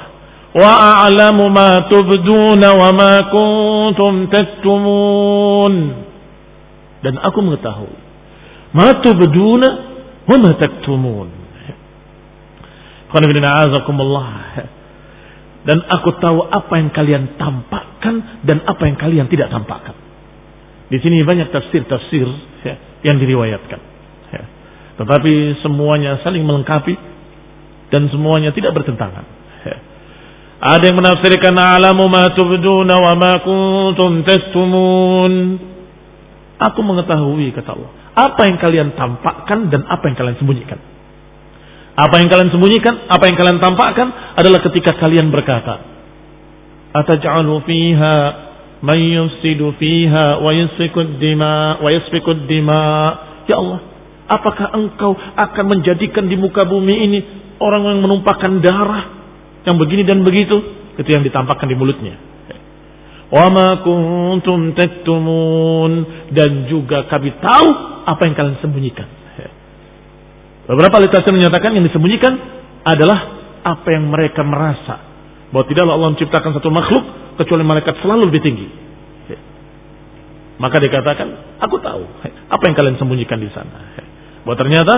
wa 0.52 0.72
a'lamu 1.08 1.48
ma 1.48 1.88
tubduna 1.88 2.68
wa 2.76 2.90
ma 2.92 3.14
kuntum 3.32 4.28
taktumun. 4.28 5.74
Dan 7.02 7.16
aku 7.18 7.40
mengetahui 7.42 7.98
ma 8.72 8.88
tubduna 9.04 9.70
wa 10.28 10.36
ma 10.40 10.52
taktumun 10.56 11.42
dan 15.62 15.78
aku 15.92 16.10
tahu 16.18 16.40
apa 16.48 16.74
yang 16.80 16.90
kalian 16.96 17.24
tampakkan 17.36 18.16
dan 18.48 18.64
apa 18.64 18.84
yang 18.88 18.98
kalian 18.98 19.28
tidak 19.28 19.52
tampakkan. 19.52 19.94
Di 20.88 20.98
sini 21.04 21.24
banyak 21.24 21.52
tafsir-tafsir 21.52 22.28
ya, 22.64 22.76
yang 23.04 23.20
diriwayatkan. 23.20 23.80
Ya. 24.32 24.44
Tetapi 25.00 25.60
semuanya 25.60 26.24
saling 26.24 26.48
melengkapi 26.48 26.96
dan 27.92 28.08
semuanya 28.08 28.56
tidak 28.56 28.72
bertentangan. 28.74 29.28
Ada 30.74 30.84
yang 30.90 30.98
menafsirkan 30.98 31.54
alamu 31.60 32.08
ma 32.08 32.32
tubduna 32.32 32.96
wa 32.98 33.14
ma 33.20 33.34
kuntum 33.44 34.24
tastumun. 34.24 35.34
Aku 36.62 36.80
mengetahui 36.86 37.52
kata 37.52 37.70
Allah. 37.76 37.92
Apa 38.16 38.48
yang 38.48 38.58
kalian 38.62 38.90
tampakkan 38.96 39.68
dan 39.68 39.84
apa 39.90 40.04
yang 40.08 40.16
kalian 40.16 40.38
sembunyikan. 40.40 40.80
Apa 41.92 42.24
yang 42.24 42.32
kalian 42.32 42.50
sembunyikan, 42.56 43.10
apa 43.12 43.24
yang 43.28 43.36
kalian 43.36 43.60
tampakkan 43.60 44.08
adalah 44.40 44.64
ketika 44.64 44.96
kalian 44.96 45.28
berkata, 45.28 45.84
"Ataj'alu 46.96 47.62
fiha 47.68 48.18
man 48.80 49.00
yufsidu 49.02 49.76
fiha 49.76 50.40
wa 50.40 50.52
yasfikud 50.56 51.20
dima 51.20 51.84
wa 51.84 51.90
yasfikud 51.92 52.48
dima." 52.48 52.84
Ya 53.50 53.60
Allah, 53.60 53.80
apakah 54.32 54.72
engkau 54.78 55.18
akan 55.18 55.66
menjadikan 55.68 56.32
di 56.32 56.40
muka 56.40 56.64
bumi 56.64 56.96
ini 57.10 57.20
orang 57.62 57.86
yang 57.86 58.00
menumpahkan 58.02 58.52
darah 58.65 59.04
yang 59.63 59.78
begini 59.78 60.02
dan 60.02 60.26
begitu 60.26 60.58
ketika 60.97 61.21
yang 61.21 61.26
ditampakkan 61.26 61.69
di 61.69 61.78
mulutnya? 61.78 62.17
Wa 63.32 63.47
ma 63.47 63.80
kuntum 63.80 64.76
taktumun 64.76 65.91
dan 66.36 66.67
juga 66.67 67.08
kami 67.08 67.32
tahu 67.39 67.67
apa 68.10 68.21
yang 68.28 68.36
kalian 68.36 68.58
sembunyikan. 68.60 69.08
Beberapa 70.67 71.04
literasi 71.04 71.32
menyatakan 71.34 71.74
yang 71.74 71.86
disembunyikan 71.88 72.34
adalah 72.86 73.19
apa 73.65 73.88
yang 73.91 74.10
mereka 74.10 74.45
merasa. 74.45 75.00
Bahwa 75.52 75.67
tidaklah 75.67 76.00
Allah 76.00 76.12
menciptakan 76.15 76.52
satu 76.56 76.69
makhluk 76.71 77.04
kecuali 77.39 77.63
malaikat 77.65 78.00
selalu 78.00 78.32
lebih 78.32 78.41
tinggi. 78.43 78.67
Maka 80.62 80.78
dikatakan, 80.78 81.58
aku 81.58 81.82
tahu 81.82 82.04
apa 82.30 82.63
yang 82.69 82.76
kalian 82.78 82.95
sembunyikan 83.02 83.41
di 83.41 83.50
sana. 83.50 83.97
Bahwa 84.45 84.56
ternyata 84.56 84.93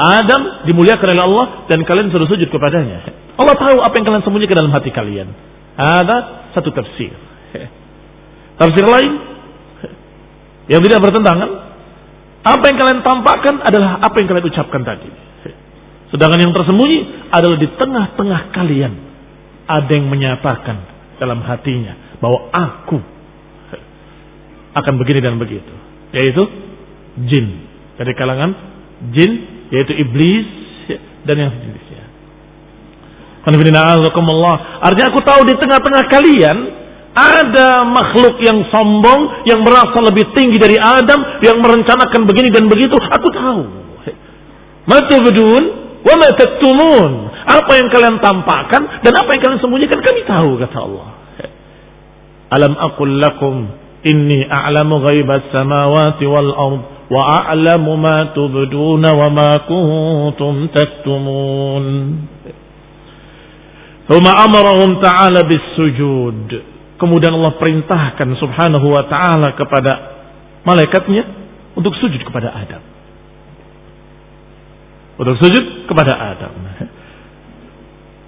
Adam 0.00 0.64
dimuliakan 0.64 1.12
oleh 1.12 1.24
Allah 1.28 1.46
dan 1.68 1.84
kalian 1.84 2.08
suruh 2.08 2.24
sujud 2.24 2.48
kepadanya. 2.48 3.04
Allah 3.36 3.52
tahu 3.52 3.84
apa 3.84 3.94
yang 4.00 4.06
kalian 4.08 4.24
sembunyikan 4.24 4.56
dalam 4.56 4.72
hati 4.72 4.88
kalian. 4.88 5.28
Ada 5.76 6.16
satu 6.56 6.72
tafsir. 6.72 7.12
Tafsir 8.60 8.84
lain 8.84 9.12
yang 10.72 10.80
tidak 10.80 11.04
bertentangan. 11.04 11.50
Apa 12.40 12.64
yang 12.72 12.76
kalian 12.80 13.00
tampakkan 13.04 13.60
adalah 13.60 14.00
apa 14.00 14.16
yang 14.16 14.28
kalian 14.32 14.48
ucapkan 14.48 14.80
tadi. 14.80 15.10
Sedangkan 16.08 16.40
yang 16.40 16.52
tersembunyi 16.56 17.28
adalah 17.28 17.56
di 17.60 17.68
tengah-tengah 17.76 18.40
kalian. 18.56 18.92
Ada 19.68 19.92
yang 19.92 20.08
menyatakan 20.08 20.76
dalam 21.20 21.44
hatinya 21.44 22.16
bahwa 22.18 22.48
aku 22.50 22.98
akan 24.74 24.94
begini 24.96 25.20
dan 25.20 25.36
begitu. 25.36 25.74
Yaitu 26.16 26.42
jin. 27.28 27.46
Dari 28.00 28.12
kalangan 28.16 28.50
jin, 29.12 29.59
yaitu 29.70 29.92
iblis 29.96 30.46
dan 31.24 31.36
yang 31.38 31.50
sejenisnya. 31.54 32.04
Artinya 34.84 35.06
aku 35.08 35.20
tahu 35.24 35.40
di 35.48 35.54
tengah-tengah 35.56 36.04
kalian 36.12 36.56
ada 37.10 37.82
makhluk 37.90 38.38
yang 38.38 38.62
sombong 38.70 39.42
yang 39.48 39.66
merasa 39.66 39.98
lebih 39.98 40.30
tinggi 40.36 40.60
dari 40.60 40.78
Adam 40.78 41.42
yang 41.42 41.58
merencanakan 41.58 42.22
begini 42.28 42.54
dan 42.54 42.70
begitu. 42.70 42.94
Aku 42.94 43.28
tahu. 43.34 43.62
Matubdun 44.86 45.62
wa 46.06 46.14
ma 46.14 46.28
taktumun. 46.36 47.12
Apa 47.40 47.72
yang 47.80 47.88
kalian 47.90 48.20
tampakkan 48.22 49.02
dan 49.02 49.12
apa 49.16 49.28
yang 49.34 49.40
kalian 49.42 49.60
sembunyikan 49.64 49.98
kami 49.98 50.20
tahu 50.28 50.50
kata 50.60 50.78
Allah. 50.78 51.08
Alam 52.50 52.74
aqul 52.78 53.10
lakum 53.18 53.72
inni 54.06 54.46
a'lamu 54.46 55.02
ghaibas 55.02 55.48
samawati 55.50 56.24
wal 56.28 56.52
ard 56.52 56.99
wa 57.09 57.21
a'lamu 57.51 57.93
ma 57.97 58.33
tubduna 58.33 59.09
wa 59.13 59.27
ma 59.29 59.49
kuntum 59.67 60.69
taktumun. 60.73 61.85
ثم 64.05 64.21
أمرهم 64.21 65.01
تعالى 65.01 65.39
بالسجود 65.49 66.47
kemudian 66.95 67.33
Allah 67.35 67.57
perintahkan 67.59 68.37
subhanahu 68.39 68.87
wa 68.87 69.03
ta'ala 69.09 69.57
kepada 69.57 69.93
malaikatnya 70.63 71.23
untuk 71.75 71.91
sujud 71.99 72.21
kepada 72.23 72.53
Adam 72.55 72.81
untuk 75.19 75.35
sujud 75.41 75.89
kepada 75.89 76.13
Adam 76.15 76.53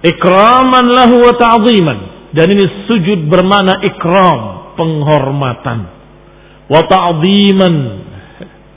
ikraman 0.04 0.86
lahu 0.92 1.16
wa 1.22 1.34
ta'ziman 1.38 1.98
dan 2.36 2.46
ini 2.52 2.64
sujud 2.84 3.30
bermana 3.30 3.80
ikram 3.88 4.74
penghormatan 4.76 5.78
wa 6.68 6.80
ta'ziman 6.84 7.74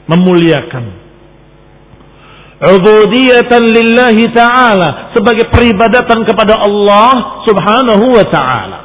memuliakan. 0.07 0.85
Ubudiyatan 2.57 3.62
lillahi 3.69 4.33
ta'ala 4.33 5.12
sebagai 5.12 5.53
peribadatan 5.53 6.25
kepada 6.25 6.57
Allah 6.57 7.45
subhanahu 7.45 8.05
wa 8.16 8.27
ta'ala. 8.33 8.79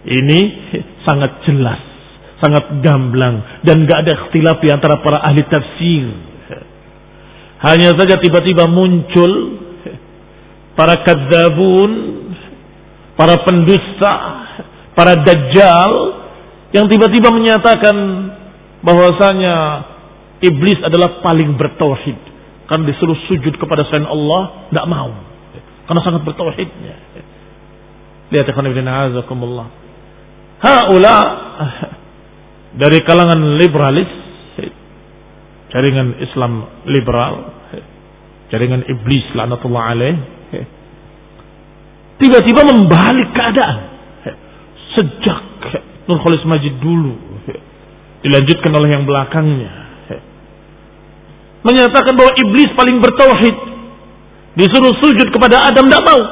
Ini 0.00 0.40
sangat 1.04 1.44
jelas 1.46 1.90
sangat 2.40 2.80
gamblang 2.80 3.60
dan 3.62 3.84
gak 3.84 4.00
ada 4.00 4.12
ikhtilaf 4.16 4.58
di 4.64 4.72
antara 4.72 4.98
para 5.04 5.20
ahli 5.20 5.44
tafsir. 5.44 6.08
Hanya 7.60 7.92
saja 7.92 8.16
tiba-tiba 8.16 8.64
muncul 8.72 9.60
para 10.72 11.04
kadzabun 11.04 11.90
para 13.20 13.44
pendusta 13.44 14.12
para 14.96 15.20
dajjal 15.20 15.92
yang 16.70 16.86
tiba-tiba 16.86 17.34
menyatakan 17.34 17.96
bahwasanya 18.86 19.56
Iblis 20.40 20.80
adalah 20.80 21.20
paling 21.20 21.52
bertauhid. 21.60 22.18
Karena 22.64 22.84
disuruh 22.88 23.18
sujud 23.28 23.60
kepada 23.60 23.84
selain 23.92 24.08
Allah, 24.08 24.72
tidak 24.72 24.86
mau. 24.88 25.12
Karena 25.84 26.00
sangat 26.00 26.22
bertauhidnya. 26.24 26.94
Lihat 28.30 28.46
ya 28.48 28.54
ibn 28.56 28.88
azakumullah. 28.88 29.68
Haula 30.64 31.16
dari 32.80 32.98
kalangan 33.04 33.58
liberalis, 33.60 34.10
jaringan 35.74 36.24
Islam 36.24 36.52
liberal, 36.88 37.34
jaringan 38.48 38.86
iblis 38.86 39.26
laknatullah 39.34 39.82
alaih, 39.92 40.14
tiba-tiba 42.16 42.64
membalik 42.64 43.28
keadaan. 43.34 43.78
Sejak 44.94 45.49
Nur 46.10 46.18
Khalis 46.26 46.42
Majid 46.42 46.82
dulu 46.82 47.14
dilanjutkan 48.26 48.74
oleh 48.74 48.90
yang 48.90 49.06
belakangnya 49.06 49.80
menyatakan 51.60 52.16
bahwa 52.16 52.32
iblis 52.36 52.70
paling 52.72 52.96
bertauhid. 53.00 53.56
Disuruh 54.50 54.92
sujud 54.98 55.28
kepada 55.30 55.70
Adam 55.70 55.86
tidak 55.86 56.04
mau. 56.04 56.22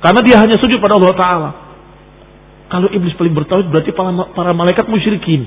Karena 0.00 0.20
dia 0.22 0.36
hanya 0.38 0.56
sujud 0.56 0.78
pada 0.78 0.96
Allah 0.96 1.12
Ta'ala. 1.16 1.50
Kalau 2.66 2.88
iblis 2.90 3.14
paling 3.14 3.34
bertauhid 3.34 3.68
berarti 3.70 3.90
para, 3.94 4.10
para 4.32 4.50
malaikat 4.54 4.86
musyrikin. 4.86 5.46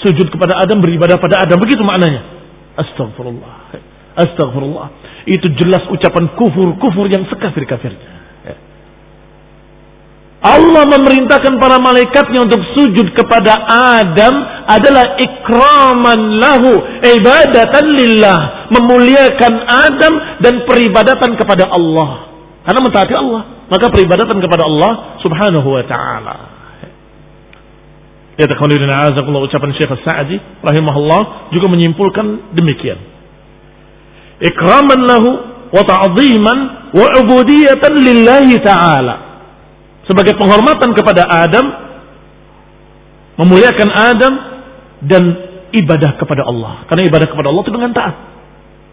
Sujud 0.00 0.28
kepada 0.32 0.58
Adam 0.60 0.80
beribadah 0.80 1.18
pada 1.18 1.44
Adam. 1.44 1.60
Begitu 1.60 1.82
maknanya. 1.82 2.22
Astagfirullah. 2.78 3.54
Astagfirullah. 4.16 4.88
Itu 5.28 5.46
jelas 5.60 5.84
ucapan 5.88 6.32
kufur-kufur 6.36 7.06
yang 7.08 7.24
sekafir-kafirnya. 7.28 8.21
Allah 10.42 10.82
memerintahkan 10.90 11.54
para 11.62 11.78
malaikatnya 11.78 12.42
untuk 12.42 12.58
sujud 12.74 13.14
kepada 13.14 13.54
Adam 14.02 14.34
adalah 14.66 15.14
ikraman 15.14 16.42
lahu, 16.42 16.82
ibadatan 16.98 17.86
lillah, 17.94 18.66
memuliakan 18.74 19.52
Adam 19.62 20.42
dan 20.42 20.66
peribadatan 20.66 21.38
kepada 21.38 21.70
Allah. 21.70 22.34
Karena 22.66 22.80
mentaati 22.82 23.14
Allah, 23.14 23.70
maka 23.70 23.86
peribadatan 23.94 24.42
kepada 24.42 24.66
Allah 24.66 25.22
Subhanahu 25.22 25.68
wa 25.78 25.84
taala. 25.86 26.36
Ya 28.34 28.50
takhawalina 28.50 29.14
azakullah 29.14 29.46
ucapan 29.46 29.70
Syekh 29.78 29.94
Sa'di 30.02 30.42
rahimahullah 30.58 31.54
juga 31.54 31.70
menyimpulkan 31.70 32.50
demikian. 32.58 32.98
Ikraman 34.42 35.06
lahu 35.06 35.30
wa 35.70 35.82
ta'ziman 35.86 36.58
wa 36.98 37.06
ubudiyatan 37.22 37.94
lillahi 37.94 38.58
ta'ala 38.58 39.31
sebagai 40.06 40.34
penghormatan 40.34 40.90
kepada 40.98 41.22
Adam, 41.26 41.66
memuliakan 43.38 43.88
Adam 43.90 44.32
dan 45.06 45.22
ibadah 45.74 46.18
kepada 46.18 46.42
Allah. 46.46 46.86
Karena 46.90 47.06
ibadah 47.06 47.28
kepada 47.30 47.48
Allah 47.50 47.62
itu 47.62 47.74
dengan 47.74 47.92
taat. 47.94 48.16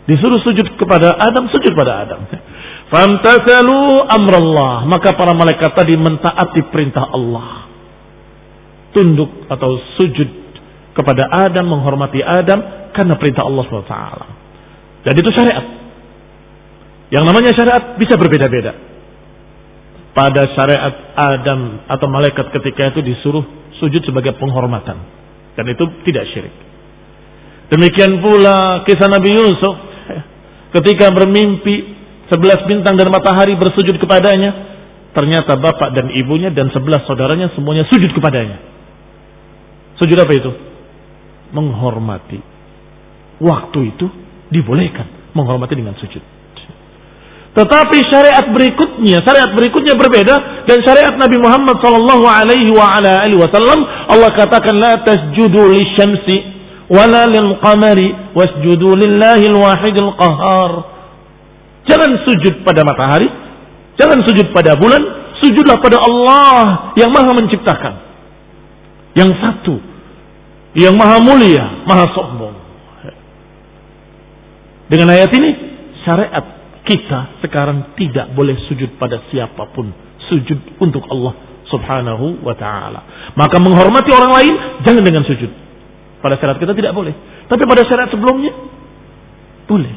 Disuruh 0.09 0.41
sujud 0.41 0.73
kepada 0.77 1.13
Adam, 1.17 1.49
sujud 1.53 1.73
pada 1.77 2.05
Adam. 2.05 2.19
Famtasalu 2.93 4.09
amrallah. 4.09 4.89
Maka 4.89 5.13
para 5.13 5.33
malaikat 5.37 5.73
tadi 5.77 5.93
mentaati 5.97 6.65
perintah 6.73 7.05
Allah. 7.09 7.69
Tunduk 8.89 9.45
atau 9.49 9.77
sujud 10.01 10.29
kepada 10.97 11.29
Adam, 11.29 11.69
menghormati 11.69 12.25
Adam 12.25 12.89
karena 12.89 13.13
perintah 13.21 13.45
Allah 13.45 13.63
SWT. 13.69 13.95
Jadi 15.05 15.17
itu 15.21 15.31
syariat. 15.33 15.65
Yang 17.13 17.23
namanya 17.29 17.51
syariat 17.53 17.83
bisa 17.97 18.17
berbeda-beda 18.17 18.89
pada 20.13 20.41
syariat 20.57 20.95
Adam 21.15 21.85
atau 21.85 22.07
malaikat 22.09 22.49
ketika 22.53 22.91
itu 22.95 23.01
disuruh 23.05 23.45
sujud 23.77 24.03
sebagai 24.03 24.35
penghormatan. 24.37 24.97
Dan 25.55 25.65
itu 25.69 25.83
tidak 26.07 26.27
syirik. 26.31 26.55
Demikian 27.69 28.17
pula 28.23 28.81
kisah 28.87 29.09
Nabi 29.11 29.29
Yusuf 29.37 29.75
ketika 30.73 31.13
bermimpi 31.13 31.97
sebelas 32.29 32.65
bintang 32.65 32.97
dan 32.97 33.09
matahari 33.13 33.53
bersujud 33.57 33.97
kepadanya. 34.01 34.77
Ternyata 35.09 35.57
bapak 35.57 35.97
dan 35.97 36.13
ibunya 36.13 36.53
dan 36.53 36.69
sebelas 36.69 37.01
saudaranya 37.09 37.49
semuanya 37.57 37.81
sujud 37.89 38.13
kepadanya. 38.13 38.61
Sujud 39.97 40.15
apa 40.15 40.33
itu? 40.37 40.51
Menghormati. 41.49 42.39
Waktu 43.41 43.79
itu 43.89 44.05
dibolehkan 44.53 45.33
menghormati 45.33 45.73
dengan 45.73 45.97
sujud. 45.97 46.38
Tetapi 47.49 47.97
syariat 48.13 48.45
berikutnya, 48.53 49.25
syariat 49.25 49.49
berikutnya 49.57 49.97
berbeda 49.97 50.35
dan 50.69 50.77
syariat 50.85 51.17
Nabi 51.17 51.37
Muhammad 51.41 51.81
sallallahu 51.81 52.25
alaihi 52.29 52.69
wa 52.69 52.85
ala 52.93 53.25
alihi 53.25 53.41
wasallam 53.41 53.81
Allah 54.05 54.29
katakan 54.37 54.77
la 54.77 55.01
tasjudu 55.01 55.57
lisyamsi 55.73 56.37
wala 56.93 57.25
lil 57.25 57.57
qamari 57.57 58.13
wasjudu 58.37 58.93
lillahi 59.01 59.49
al 59.49 60.13
qahar. 60.13 60.71
Jangan 61.89 62.21
sujud 62.21 62.61
pada 62.61 62.85
matahari, 62.85 63.25
jangan 63.97 64.21
sujud 64.29 64.53
pada 64.53 64.77
bulan, 64.77 65.01
sujudlah 65.41 65.81
pada 65.81 65.97
Allah 66.05 66.93
yang 67.01 67.09
Maha 67.09 67.33
menciptakan. 67.33 67.93
Yang 69.17 69.33
satu, 69.41 69.75
yang 70.77 70.93
Maha 70.93 71.17
mulia, 71.17 71.81
Maha 71.89 72.05
sombong. 72.13 72.55
Dengan 74.85 75.17
ayat 75.17 75.33
ini 75.33 75.49
syariat 76.05 76.58
kita 76.89 77.45
sekarang 77.45 77.93
tidak 77.93 78.33
boleh 78.33 78.57
sujud 78.65 78.97
pada 78.97 79.21
siapa 79.29 79.69
pun. 79.69 79.93
Sujud 80.25 80.81
untuk 80.81 81.05
Allah 81.13 81.37
subhanahu 81.69 82.41
wa 82.41 82.57
ta'ala. 82.57 83.31
Maka 83.37 83.61
menghormati 83.61 84.09
orang 84.09 84.33
lain, 84.33 84.53
jangan 84.81 85.05
dengan 85.05 85.21
sujud. 85.21 85.53
Pada 86.19 86.35
syarat 86.41 86.57
kita 86.57 86.73
tidak 86.73 86.97
boleh. 86.97 87.13
Tapi 87.45 87.63
pada 87.69 87.85
syarat 87.85 88.09
sebelumnya, 88.09 88.51
Boleh. 89.69 89.93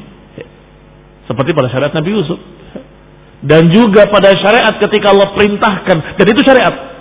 Seperti 1.25 1.49
pada 1.57 1.67
syariat 1.73 1.89
Nabi 1.97 2.13
Yusuf. 2.13 2.37
Dan 3.43 3.73
juga 3.73 4.05
pada 4.07 4.31
syariat 4.37 4.77
ketika 4.77 5.11
Allah 5.11 5.33
perintahkan. 5.33 5.97
Dan 6.21 6.25
itu 6.29 6.41
syariat. 6.45 6.93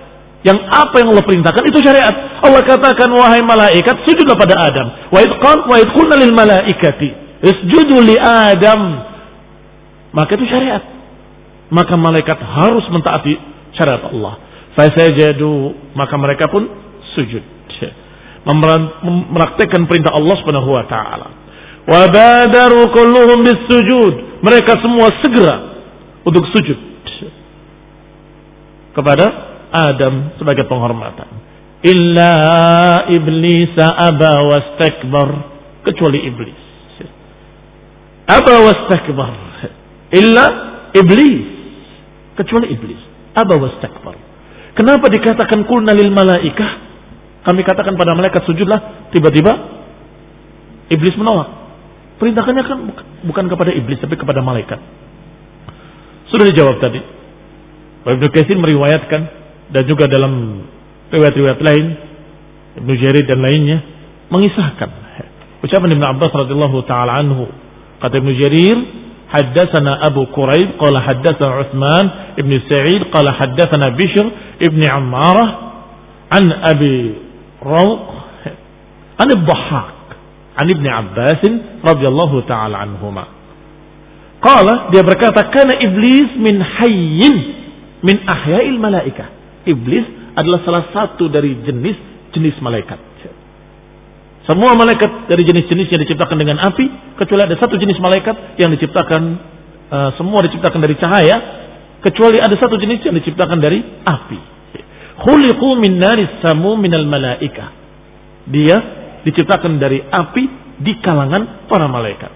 Yang 0.43 0.59
apa 0.73 0.95
yang 0.99 1.15
Allah 1.15 1.27
perintahkan 1.29 1.63
itu 1.69 1.79
syariat. 1.85 2.15
Allah 2.43 2.63
katakan 2.67 3.13
wahai 3.13 3.45
malaikat 3.45 3.95
sujudlah 4.09 4.35
pada 4.35 4.59
Adam. 4.59 4.87
Wa 5.13 5.21
idqan 5.23 5.59
wa 5.69 5.77
idqulna 5.79 6.17
lil 6.19 6.33
malaikati 6.35 7.09
isjudu 7.43 8.03
li 8.03 8.17
Adam. 8.19 8.81
Maka 10.13 10.37
itu 10.37 10.45
syariat. 10.49 10.83
Maka 11.73 11.97
malaikat 11.97 12.37
harus 12.37 12.85
mentaati 12.93 13.33
syariat 13.77 14.13
Allah. 14.13 14.37
Fasajadu 14.77 15.73
maka 15.97 16.15
mereka 16.21 16.49
pun 16.49 16.69
sujud. 17.17 17.45
Mempraktekkan 18.43 19.87
perintah 19.87 20.13
Allah 20.17 20.35
Subhanahu 20.43 20.71
wa 20.73 20.85
taala. 20.89 21.29
Wa 21.89 22.03
badaru 22.11 22.91
kulluhum 22.93 23.45
bis 23.47 23.61
sujud. 23.69 24.15
Mereka 24.43 24.83
semua 24.83 25.09
segera 25.23 25.57
untuk 26.27 26.45
sujud 26.51 26.93
kepada 28.93 29.25
Adam 29.73 30.37
sebagai 30.37 30.69
penghormatan. 30.69 31.29
Illa 31.83 32.35
iblis 33.11 33.75
aba 33.81 34.33
wastakbar 34.47 35.29
kecuali 35.83 36.23
iblis. 36.29 36.61
Aba 38.29 38.55
wastakbar. 38.63 39.33
Illa 40.13 40.45
iblis 40.93 41.49
kecuali 42.37 42.69
iblis. 42.73 43.01
Aba 43.33 43.57
wastakbar. 43.57 44.17
Kenapa 44.77 45.09
dikatakan 45.09 45.65
kulna 45.69 45.93
lil 45.97 46.13
malaikah? 46.13 46.71
Kami 47.43 47.61
katakan 47.67 47.99
pada 47.99 48.15
malaikat 48.15 48.47
sujudlah, 48.47 49.11
tiba-tiba 49.11 49.53
iblis 50.93 51.17
menolak. 51.19 51.49
Perintahkannya 52.21 52.63
kan 52.63 52.79
bukan 53.27 53.45
kepada 53.51 53.75
iblis 53.75 53.99
tapi 53.99 54.15
kepada 54.15 54.45
malaikat. 54.45 54.79
Sudah 56.31 56.47
dijawab 56.49 56.79
tadi. 56.79 57.01
Ibnu 58.03 58.27
Katsir 58.31 58.59
meriwayatkan 58.59 59.23
dan 59.71 59.83
juga 59.87 60.07
dalam 60.11 60.63
riwayat-riwayat 61.13 61.61
lain 61.63 61.87
Ibnu 62.83 62.93
Jarir 62.99 63.25
dan 63.29 63.39
lainnya 63.45 63.79
mengisahkan 64.33 64.91
ucapan 65.63 65.95
Ibnu 65.95 66.07
Abbas 66.09 66.33
radhiyallahu 66.35 66.79
taala 66.89 67.21
anhu 67.21 67.47
kata 68.03 68.19
Ibnu 68.19 68.33
Jarir 68.43 68.77
حدثنا 69.32 70.08
أبو 70.08 70.24
قريب 70.24 70.70
قال 70.80 70.96
حدثنا 70.98 71.48
عثمان 71.48 72.06
ابن 72.40 72.54
سعيد 72.70 73.04
قال 73.12 73.28
حدثنا 73.30 73.88
بشر 74.00 74.26
ابن 74.68 74.82
عمارة 74.88 75.46
عن 76.34 76.52
أبي 76.52 77.14
روق 77.66 78.08
عن 79.20 79.28
الضحاك 79.36 79.94
عن 80.58 80.68
ابن 80.76 80.88
عباس 80.88 81.44
رضي 81.86 82.06
الله 82.08 82.32
تعالى 82.48 82.78
عنهما 82.78 83.24
Qala 84.38 84.94
dia 84.94 85.02
berkata 85.02 85.50
karena 85.50 85.82
iblis 85.82 86.38
min 86.38 86.62
hayyin 86.62 87.36
min 88.06 88.22
ahya'il 88.22 88.78
malaika. 88.78 89.26
Iblis 89.66 90.06
adalah 90.38 90.62
salah 90.62 90.86
satu 90.94 91.26
dari 91.26 91.58
jenis-jenis 91.66 92.62
malaikat. 92.62 93.02
semua 94.43 94.75
malaikat 94.75 95.31
dari 95.31 95.47
jenis-jenis 95.47 95.87
yang 95.87 96.01
diciptakan 96.03 96.35
dengan 96.35 96.59
api 96.59 97.15
kecuali 97.15 97.47
ada 97.47 97.55
satu 97.63 97.79
jenis 97.79 97.95
malaikat 98.03 98.59
yang 98.59 98.75
diciptakan 98.75 99.23
uh, 99.87 100.11
semua 100.19 100.43
diciptakan 100.43 100.83
dari 100.83 100.99
cahaya 100.99 101.37
kecuali 102.03 102.43
ada 102.43 102.51
satu 102.59 102.75
jenis 102.75 103.07
yang 103.07 103.15
diciptakan 103.15 103.63
dari 103.63 103.79
api. 104.03 104.41
Khuliqu 105.23 105.69
min 105.79 106.03
naris 106.03 106.43
samu 106.43 106.75
minal 106.75 107.07
malaika. 107.07 107.71
Dia 108.51 108.77
diciptakan 109.23 109.79
dari 109.79 110.03
api 110.03 110.45
di 110.83 110.99
kalangan 110.99 111.71
para 111.71 111.87
malaikat. 111.87 112.33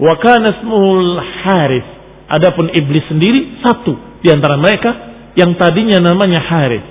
Wa 0.00 0.16
kana 0.16 0.56
ismuhul 0.56 1.20
Harith. 1.44 1.90
Adapun 2.26 2.72
iblis 2.72 3.04
sendiri 3.12 3.60
satu 3.60 4.24
di 4.24 4.32
antara 4.32 4.56
mereka 4.56 4.90
yang 5.36 5.52
tadinya 5.60 6.00
namanya 6.00 6.40
Harith. 6.40 6.86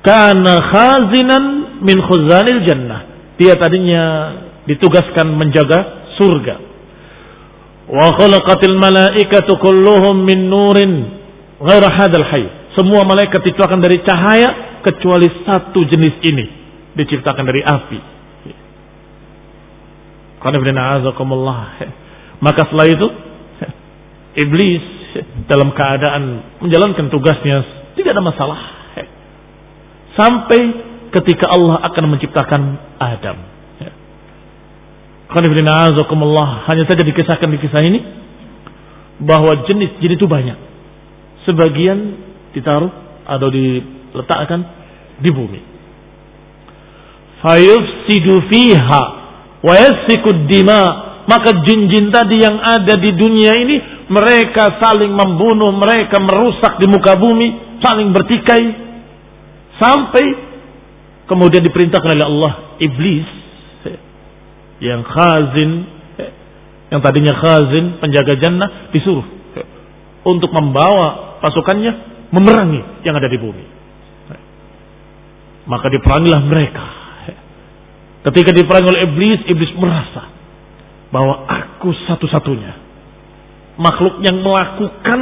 Kana 0.00 0.54
khazinan 0.72 1.44
min 1.80 1.96
khuzanil 2.00 2.60
jannah. 2.68 3.00
Dia 3.40 3.56
tadinya 3.56 4.04
ditugaskan 4.68 5.32
menjaga 5.32 6.12
surga. 6.20 6.56
Wa 7.90 8.14
khalaqatil 8.14 8.76
malaikatu 8.76 9.56
kulluhum 9.58 10.22
min 10.22 10.46
nurin 10.46 10.92
ghaira 11.58 11.88
hadzal 11.90 12.26
hayy. 12.28 12.46
Semua 12.76 13.02
malaikat 13.02 13.42
diciptakan 13.42 13.82
dari 13.82 13.98
cahaya 14.06 14.80
kecuali 14.86 15.26
satu 15.42 15.80
jenis 15.88 16.14
ini 16.22 16.46
diciptakan 16.94 17.44
dari 17.44 17.60
api. 17.64 17.98
Maka 22.40 22.60
setelah 22.64 22.86
itu 22.88 23.08
iblis 24.38 24.84
dalam 25.50 25.74
keadaan 25.74 26.22
menjalankan 26.62 27.10
tugasnya 27.12 27.58
tidak 27.98 28.16
ada 28.16 28.22
masalah. 28.24 28.60
Sampai 30.16 30.89
ketika 31.10 31.50
Allah 31.50 31.82
akan 31.90 32.04
menciptakan 32.10 32.62
Adam. 32.98 33.38
Hanya 35.30 36.84
saja 36.90 37.02
dikisahkan 37.06 37.48
di 37.54 37.58
kisah 37.62 37.82
ini 37.86 38.00
bahwa 39.22 39.62
jenis 39.66 39.94
jenis 40.02 40.18
itu 40.18 40.26
banyak. 40.26 40.58
Sebagian 41.46 41.98
ditaruh 42.50 42.90
atau 43.26 43.48
diletakkan 43.50 44.60
di 45.22 45.30
bumi. 45.30 45.60
Fayufsidu 47.40 48.50
fiha 48.50 49.02
dima 50.50 50.82
maka 51.30 51.62
jin-jin 51.62 52.10
tadi 52.10 52.42
yang 52.42 52.58
ada 52.58 52.98
di 52.98 53.14
dunia 53.14 53.54
ini 53.54 53.76
mereka 54.10 54.82
saling 54.82 55.14
membunuh, 55.14 55.70
mereka 55.70 56.18
merusak 56.18 56.82
di 56.82 56.90
muka 56.90 57.14
bumi, 57.14 57.78
saling 57.78 58.10
bertikai 58.10 58.62
sampai 59.78 60.49
kemudian 61.30 61.62
diperintahkan 61.62 62.10
oleh 62.10 62.26
Allah 62.26 62.52
iblis 62.82 63.28
yang 64.82 65.06
khazin 65.06 65.70
yang 66.90 66.98
tadinya 66.98 67.38
khazin 67.38 68.02
penjaga 68.02 68.34
jannah 68.34 68.90
disuruh 68.90 69.22
untuk 70.26 70.50
membawa 70.50 71.38
pasukannya 71.38 72.26
memerangi 72.34 73.06
yang 73.06 73.14
ada 73.14 73.30
di 73.30 73.38
bumi. 73.38 73.66
Maka 75.70 75.86
diperangilah 75.86 76.42
mereka 76.50 77.00
Ketika 78.20 78.52
diperangi 78.52 78.88
oleh 78.92 79.02
iblis, 79.08 79.40
iblis 79.48 79.72
merasa 79.80 80.28
bahwa 81.08 81.48
aku 81.48 81.88
satu-satunya 82.04 82.72
makhluk 83.80 84.20
yang 84.20 84.44
melakukan 84.44 85.20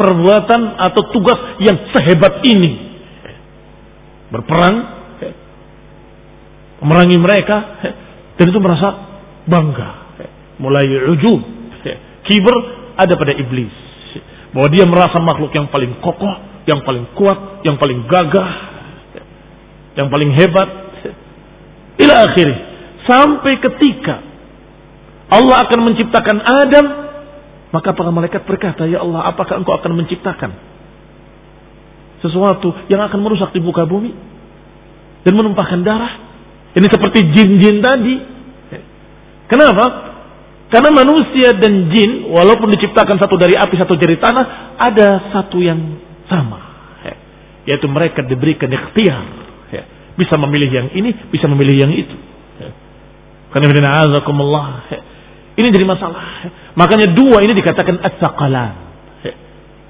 perbuatan 0.00 0.80
atau 0.80 1.02
tugas 1.12 1.60
yang 1.60 1.76
sehebat 1.92 2.40
ini. 2.48 2.72
Berperang, 4.32 4.95
memerangi 6.82 7.18
mereka, 7.20 7.56
dan 8.36 8.44
itu 8.48 8.58
merasa 8.60 8.88
bangga. 9.48 9.90
Mulai 10.56 11.12
ujub, 11.16 11.40
kiber 12.24 12.56
ada 12.96 13.12
pada 13.16 13.32
iblis. 13.36 13.72
Bahwa 14.52 14.72
dia 14.72 14.88
merasa 14.88 15.20
makhluk 15.20 15.52
yang 15.52 15.68
paling 15.68 16.00
kokoh, 16.00 16.64
yang 16.64 16.80
paling 16.80 17.12
kuat, 17.12 17.60
yang 17.64 17.76
paling 17.76 18.08
gagah, 18.08 18.50
yang 20.00 20.08
paling 20.08 20.32
hebat, 20.32 20.68
Ila 21.96 22.28
akhir 22.28 22.48
Sampai 23.06 23.62
ketika 23.62 24.18
Allah 25.30 25.56
akan 25.66 25.78
menciptakan 25.90 26.38
Adam, 26.42 26.86
maka 27.70 27.94
para 27.94 28.10
malaikat 28.10 28.42
berkata, 28.46 28.86
Ya 28.90 29.02
Allah, 29.02 29.30
apakah 29.30 29.62
engkau 29.62 29.78
akan 29.78 29.94
menciptakan 29.94 30.50
sesuatu 32.18 32.74
yang 32.90 32.98
akan 33.06 33.22
merusak 33.22 33.54
di 33.54 33.62
muka 33.62 33.86
bumi 33.86 34.10
dan 35.22 35.32
menumpahkan 35.38 35.86
darah? 35.86 36.25
Ini 36.76 36.86
seperti 36.92 37.18
jin-jin 37.32 37.80
tadi. 37.80 38.14
Kenapa? 39.48 39.84
Karena 40.68 40.90
manusia 40.92 41.54
dan 41.56 41.88
jin, 41.94 42.28
walaupun 42.28 42.68
diciptakan 42.74 43.16
satu 43.16 43.38
dari 43.38 43.54
api, 43.56 43.74
satu 43.78 43.94
dari 43.96 44.18
tanah, 44.20 44.76
ada 44.76 45.32
satu 45.32 45.62
yang 45.62 45.78
sama. 46.28 46.60
Yaitu 47.66 47.88
mereka 47.88 48.22
diberikan 48.22 48.70
ikhtiar 48.70 49.46
bisa 50.16 50.34
memilih 50.40 50.70
yang 50.72 50.88
ini, 50.96 51.12
bisa 51.28 51.44
memilih 51.46 51.76
yang 51.86 51.92
itu. 51.92 52.16
Karena 53.52 53.72
ini 55.56 55.68
jadi 55.72 55.86
masalah. 55.88 56.52
Makanya 56.76 57.16
dua 57.16 57.40
ini 57.40 57.56
dikatakan 57.56 57.96
as-saqalan. 58.00 58.72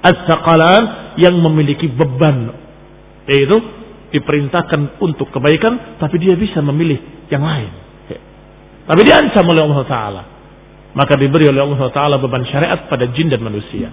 As-saqalan 0.03 0.83
yang 1.19 1.35
memiliki 1.35 1.91
beban. 1.91 2.55
Yaitu 3.27 3.59
diperintahkan 4.13 5.03
untuk 5.03 5.29
kebaikan, 5.35 5.99
tapi 5.99 6.15
dia 6.21 6.33
bisa 6.39 6.63
memilih 6.63 7.27
yang 7.27 7.43
lain. 7.43 7.71
Tapi 8.87 9.01
diancam 9.03 9.43
oleh 9.51 9.61
Allah 9.67 9.81
Ta'ala. 9.83 10.21
Maka 10.95 11.19
diberi 11.19 11.51
oleh 11.51 11.59
Allah 11.59 11.91
Ta'ala 11.91 12.15
beban 12.17 12.47
syariat 12.47 12.87
pada 12.87 13.03
jin 13.11 13.27
dan 13.27 13.43
manusia. 13.43 13.91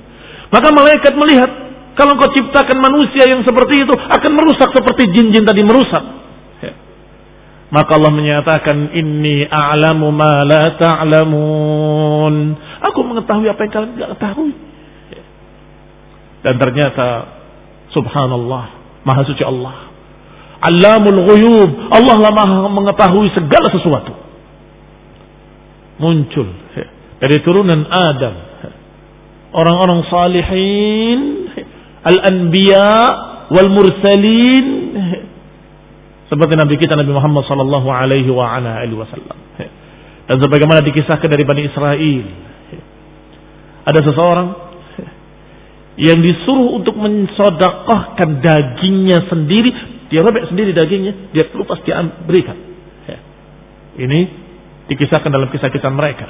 Maka 0.55 0.71
malaikat 0.71 1.19
melihat, 1.19 1.51
kalau 1.99 2.15
kau 2.15 2.31
ciptakan 2.31 2.79
manusia 2.79 3.27
yang 3.27 3.43
seperti 3.43 3.83
itu, 3.83 3.91
akan 3.91 4.33
merusak 4.39 4.71
seperti 4.71 5.11
jin-jin 5.11 5.43
tadi 5.43 5.67
merusak. 5.67 6.05
Maka 7.75 7.99
Allah 7.99 8.15
menyatakan 8.15 8.95
inni 8.95 9.51
a'lamu 9.51 10.15
ma 10.15 10.47
la. 10.47 10.79
Aku 12.87 12.99
mengetahui 13.03 13.51
apa 13.51 13.61
yang 13.67 13.73
kalian 13.75 13.93
tidak 13.99 14.11
ketahui. 14.15 14.55
Dan 16.47 16.55
ternyata 16.61 17.07
subhanallah, 17.91 18.65
maha 19.03 19.27
suci 19.27 19.43
Allah. 19.43 19.94
Alamul 20.65 21.21
ghuyub, 21.29 21.71
Allah 21.93 22.17
lah 22.17 22.33
maha 22.33 22.73
mengetahui 22.73 23.29
segala 23.37 23.69
sesuatu. 23.69 24.17
Muncul 26.01 26.49
dari 27.21 27.37
turunan 27.45 27.85
Adam. 27.85 28.35
Orang-orang 29.55 30.03
salihin, 30.11 31.21
al-anbiya 32.03 32.91
wal 33.55 33.71
mursalin 33.71 34.67
seperti 36.35 36.59
Nabi 36.59 36.75
kita 36.81 36.99
Nabi 36.99 37.13
Muhammad 37.15 37.47
sallallahu 37.47 37.89
alaihi 37.93 38.27
wa 38.33 38.59
ala 38.59 38.83
alihi 38.83 38.99
wasallam. 38.99 39.39
Dan 40.25 40.37
sebagaimana 40.41 40.81
dikisahkan 40.83 41.29
dari 41.29 41.45
Bani 41.45 41.63
Israel. 41.69 42.25
Ada 43.85 44.01
seseorang 44.01 44.49
yang 46.01 46.19
disuruh 46.19 46.81
untuk 46.81 46.97
mensodakahkan 46.97 48.43
dagingnya 48.43 49.29
sendiri, 49.31 49.71
dia 50.15 50.23
robek 50.23 50.47
sendiri 50.47 50.71
dagingnya, 50.71 51.35
dia 51.35 51.51
kelupas 51.51 51.83
dia 51.83 51.99
berikan. 52.23 52.55
Ini 53.99 54.21
dikisahkan 54.91 55.31
dalam 55.31 55.51
kisah-kisah 55.51 55.91
mereka. 55.91 56.27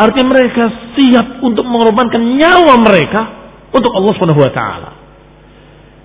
Artinya 0.00 0.26
mereka 0.26 0.64
siap 0.98 1.44
untuk 1.46 1.62
mengorbankan 1.62 2.22
nyawa 2.38 2.74
mereka 2.82 3.20
untuk 3.70 3.92
Allah 3.94 4.12
Subhanahu 4.18 4.42
wa 4.42 4.50
taala. 4.50 4.90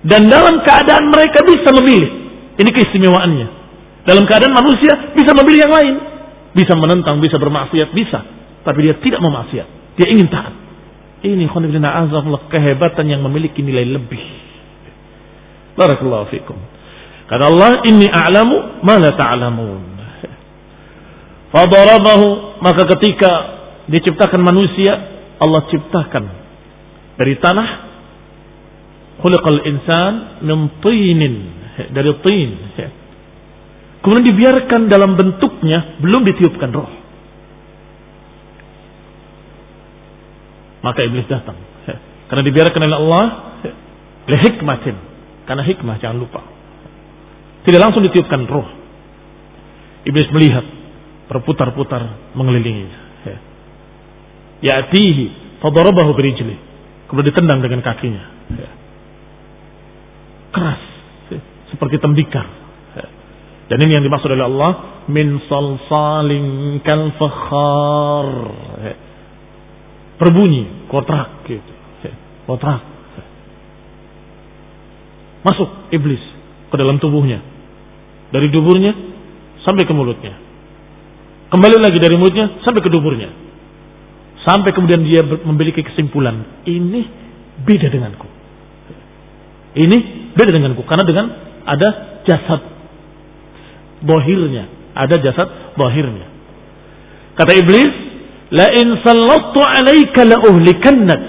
Dan 0.06 0.30
dalam 0.30 0.62
keadaan 0.62 1.10
mereka 1.10 1.42
bisa 1.42 1.74
memilih. 1.82 2.10
Ini 2.62 2.70
keistimewaannya. 2.70 3.48
Dalam 4.06 4.22
keadaan 4.30 4.54
manusia 4.54 5.16
bisa 5.18 5.34
memilih 5.34 5.66
yang 5.66 5.74
lain. 5.74 5.94
Bisa 6.54 6.78
menentang, 6.78 7.18
bisa 7.18 7.42
bermaksiat, 7.42 7.90
bisa. 7.90 8.22
Tapi 8.62 8.78
dia 8.86 8.94
tidak 9.02 9.18
mau 9.18 9.34
maksiat. 9.34 9.98
Dia 9.98 10.06
ingin 10.14 10.30
taat. 10.30 10.54
Ini 11.26 11.48
kehebatan 12.52 13.04
yang 13.08 13.24
memiliki 13.24 13.64
nilai 13.64 13.82
lebih. 13.82 14.24
Barakallahu 15.76 16.32
fikum. 16.32 16.56
Karena 17.28 17.52
Allah 17.52 17.84
ini 17.84 18.06
a'lamu 18.08 18.80
ma 18.80 18.96
la 18.96 19.12
ta'lamun. 19.12 19.82
Fadarabahu 21.52 22.58
maka 22.64 22.82
ketika 22.96 23.32
diciptakan 23.86 24.42
manusia 24.42 24.92
Allah 25.38 25.62
ciptakan 25.70 26.24
dari 27.16 27.38
tanah 27.38 27.68
khuliqal 29.22 29.60
insan 29.64 30.42
min 30.44 30.58
tinin 30.82 31.34
dari 31.92 32.12
tin 32.24 32.50
kemudian 34.02 34.26
dibiarkan 34.26 34.80
dalam 34.90 35.14
bentuknya 35.14 35.98
belum 36.02 36.22
ditiupkan 36.24 36.70
roh 36.74 36.90
maka 40.82 41.00
iblis 41.06 41.26
datang 41.30 41.56
karena 42.26 42.42
dibiarkan 42.42 42.80
oleh 42.84 42.96
Allah 43.00 43.24
lehikmatin 44.26 44.96
karena 45.46 45.62
hikmah 45.62 45.96
jangan 46.02 46.18
lupa. 46.18 46.42
Tidak 47.62 47.80
langsung 47.80 48.02
ditiupkan 48.02 48.46
roh. 48.46 48.66
Iblis 50.06 50.30
melihat 50.30 50.62
berputar-putar 51.26 52.34
mengelilinginya. 52.34 53.00
Ya'tihi 54.62 55.58
fadarabahu 55.62 56.14
birijli. 56.14 56.56
Kemudian 57.06 57.30
ditendang 57.34 57.60
dengan 57.62 57.82
kakinya. 57.82 58.24
Keras. 60.54 60.82
Seperti 61.70 61.98
tembikar. 61.98 62.46
Dan 63.66 63.82
ini 63.82 63.98
yang 63.98 64.04
dimaksud 64.06 64.30
oleh 64.30 64.46
Allah 64.46 65.02
min 65.10 65.42
salsalin 65.50 66.78
kal 66.86 67.10
fakhar 67.18 68.28
berbunyi 70.22 70.86
kotrak 70.86 71.42
gitu. 71.50 71.72
Kotrak 72.46 72.95
masuk 75.46 75.94
iblis 75.94 76.20
ke 76.68 76.74
dalam 76.74 76.98
tubuhnya 76.98 77.38
dari 78.34 78.50
duburnya 78.50 78.90
sampai 79.62 79.86
ke 79.86 79.94
mulutnya 79.94 80.34
kembali 81.54 81.78
lagi 81.78 81.98
dari 82.02 82.18
mulutnya 82.18 82.58
sampai 82.66 82.82
ke 82.82 82.90
duburnya 82.90 83.30
sampai 84.42 84.74
kemudian 84.74 85.06
dia 85.06 85.22
memiliki 85.22 85.86
kesimpulan 85.86 86.66
ini 86.66 87.06
beda 87.62 87.86
denganku 87.86 88.26
ini 89.78 90.32
beda 90.34 90.50
denganku 90.50 90.82
karena 90.84 91.04
dengan 91.06 91.26
ada 91.66 91.88
jasad 92.26 92.76
bohirnya, 94.02 94.92
ada 94.92 95.16
jasad 95.20 95.48
bohirnya. 95.76 96.26
Kata 97.36 97.52
iblis, 97.56 97.92
la 98.52 98.66
in 98.76 98.96
sallattu 99.04 99.60
alaika 99.60 100.20
la 100.24 100.36
uhlikannak. 100.46 101.22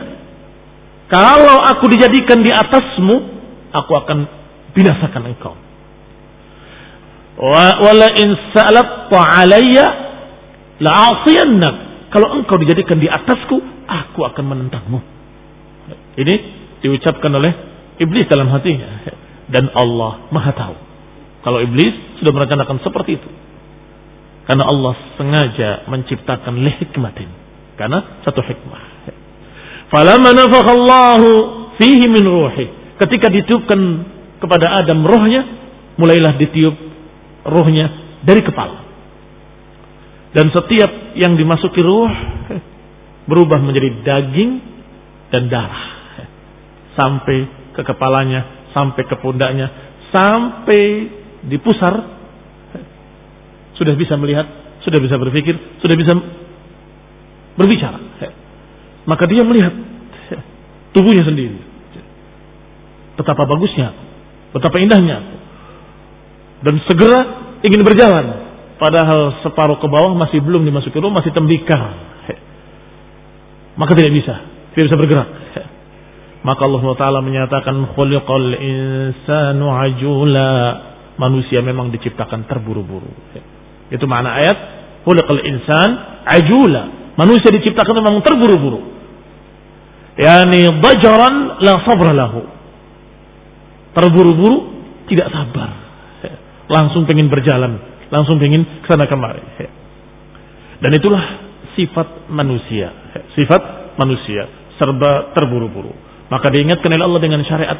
Kalau 1.07 1.57
aku 1.63 1.87
dijadikan 1.91 2.43
di 2.43 2.51
atasmu, 2.51 3.15
aku 3.83 3.93
akan 3.97 4.17
binasakan 4.73 5.23
engkau. 5.33 5.53
Wa. 7.37 7.81
Kalau 12.07 12.27
engkau 12.33 12.55
dijadikan 12.57 12.97
di 12.97 13.09
atasku, 13.11 13.57
aku 13.85 14.19
akan 14.25 14.45
menentangmu. 14.47 14.99
Ini 16.17 16.35
diucapkan 16.81 17.29
oleh 17.33 17.53
iblis 18.01 18.25
dalam 18.29 18.49
hatinya 18.49 19.05
dan 19.49 19.69
Allah 19.73 20.29
Maha 20.33 20.51
tahu. 20.53 20.75
Kalau 21.45 21.59
iblis 21.63 22.19
sudah 22.19 22.31
merencanakan 22.33 22.83
seperti 22.83 23.21
itu. 23.21 23.29
Karena 24.47 24.63
Allah 24.63 24.95
sengaja 25.19 25.69
menciptakan 25.91 26.63
lihikmatin. 26.63 27.27
Karena 27.75 28.23
satu 28.23 28.39
hikmah. 28.41 28.81
Falamma 29.91 30.31
nafakhallahu 30.35 31.27
fihi 31.79 32.05
min 32.07 32.23
ruhi. 32.23 32.67
Ketika 32.97 33.29
ditiupkan 33.29 33.79
kepada 34.41 34.81
Adam 34.81 35.05
rohnya, 35.05 35.41
mulailah 36.01 36.37
ditiup 36.41 36.75
rohnya 37.45 38.17
dari 38.25 38.41
kepala. 38.41 38.85
Dan 40.33 40.49
setiap 40.53 41.17
yang 41.17 41.37
dimasuki 41.37 41.81
ruh 41.81 42.09
berubah 43.29 43.61
menjadi 43.61 44.01
daging 44.01 44.51
dan 45.29 45.49
darah. 45.49 45.85
Sampai 46.97 47.45
ke 47.77 47.81
kepalanya, 47.85 48.69
sampai 48.73 49.05
ke 49.05 49.15
pundaknya, 49.21 49.69
sampai 50.09 50.81
di 51.45 51.57
pusar, 51.61 51.93
sudah 53.77 53.93
bisa 53.93 54.17
melihat, 54.17 54.45
sudah 54.81 54.97
bisa 54.97 55.21
berpikir, 55.21 55.53
sudah 55.85 55.93
bisa 55.93 56.13
berbicara. 57.53 57.99
Maka 59.05 59.23
dia 59.29 59.45
melihat 59.45 59.73
tubuhnya 60.97 61.23
sendiri. 61.23 61.66
Betapa 63.17 63.49
bagusnya, 63.49 63.91
betapa 64.53 64.77
indahnya. 64.77 65.17
Dan 66.61 66.81
segera 66.85 67.19
ingin 67.65 67.81
berjalan. 67.81 68.47
Padahal 68.77 69.41
separuh 69.41 69.81
ke 69.81 69.87
bawah 69.89 70.13
masih 70.13 70.37
belum 70.45 70.61
dimasuki 70.61 71.01
rumah, 71.01 71.25
masih 71.25 71.33
tembikar. 71.33 71.81
Maka 73.81 73.93
tidak 73.97 74.13
bisa, 74.13 74.33
tidak 74.73 74.93
bisa 74.93 74.97
bergerak. 74.97 75.29
Maka 76.45 76.61
Allah 76.63 76.83
Taala 76.95 77.19
menyatakan 77.25 77.75
khuliqal 77.97 78.53
insanu 78.57 79.67
ajula. 79.73 80.53
Manusia 81.17 81.65
memang 81.65 81.89
diciptakan 81.89 82.45
terburu-buru. 82.45 83.09
Itu 83.89 84.05
makna 84.05 84.37
ayat 84.37 84.57
khuliqal 85.01 85.41
insan 85.41 85.89
ajula. 86.29 87.13
Manusia 87.17 87.49
diciptakan 87.49 87.93
memang 87.97 88.21
terburu-buru. 88.21 88.81
Yani 90.17 90.69
bajaran 90.77 91.61
la 91.65 91.73
sabra 91.81 92.13
lahu. 92.13 92.56
Terburu-buru 93.97 94.55
tidak 95.09 95.33
sabar. 95.33 95.69
Langsung 96.69 97.09
pengen 97.09 97.33
berjalan, 97.33 97.81
langsung 98.13 98.37
pengen 98.37 98.85
ke 98.85 98.87
sana 98.91 99.09
kemari. 99.09 99.41
Dan 100.77 100.91
itulah 100.93 101.23
sifat 101.73 102.29
manusia. 102.29 102.93
Sifat 103.33 103.97
manusia 103.97 104.45
serba 104.77 105.33
terburu-buru. 105.33 105.89
Maka 106.29 106.53
diingatkan 106.53 106.93
oleh 106.93 107.05
Allah 107.07 107.21
dengan 107.23 107.41
syariat, 107.47 107.79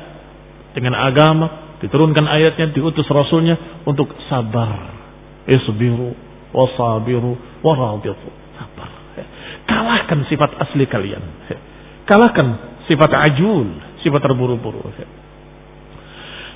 dengan 0.74 0.98
agama, 0.98 1.78
diturunkan 1.84 2.26
ayatnya, 2.26 2.74
diutus 2.74 3.06
rasulnya 3.12 3.86
untuk 3.86 4.10
sabar. 4.26 4.98
Isbiru, 5.46 6.12
wasabiru, 6.50 7.62
warabitu. 7.62 8.30
Sabar. 8.58 8.90
Kalahkan 9.68 10.26
sifat 10.32 10.58
asli 10.58 10.90
kalian. 10.90 11.22
Kalahkan 12.08 12.82
sifat 12.88 13.12
ajul, 13.30 13.68
sifat 14.02 14.22
terburu-buru. 14.24 14.82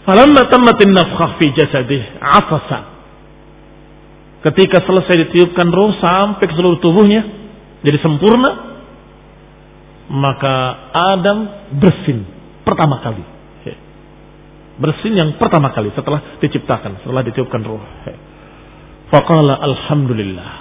Falamma 0.01 0.49
tammatin 0.49 0.89
nafkhah 0.97 1.37
fi 1.37 1.45
jasadih 1.53 2.01
afasa. 2.17 2.79
Ketika 4.41 4.81
selesai 4.81 5.29
ditiupkan 5.29 5.69
roh 5.69 5.93
sampai 6.01 6.49
ke 6.49 6.53
seluruh 6.57 6.81
tubuhnya, 6.81 7.21
jadi 7.85 8.01
sempurna, 8.01 8.81
maka 10.09 10.55
Adam 10.89 11.69
bersin 11.77 12.25
pertama 12.65 12.97
kali. 13.05 13.21
Bersin 14.81 15.13
yang 15.13 15.37
pertama 15.37 15.69
kali 15.69 15.93
setelah 15.93 16.41
diciptakan, 16.41 17.05
setelah 17.05 17.21
ditiupkan 17.21 17.61
ruh. 17.61 17.85
Faqala 19.13 19.61
alhamdulillah. 19.61 20.51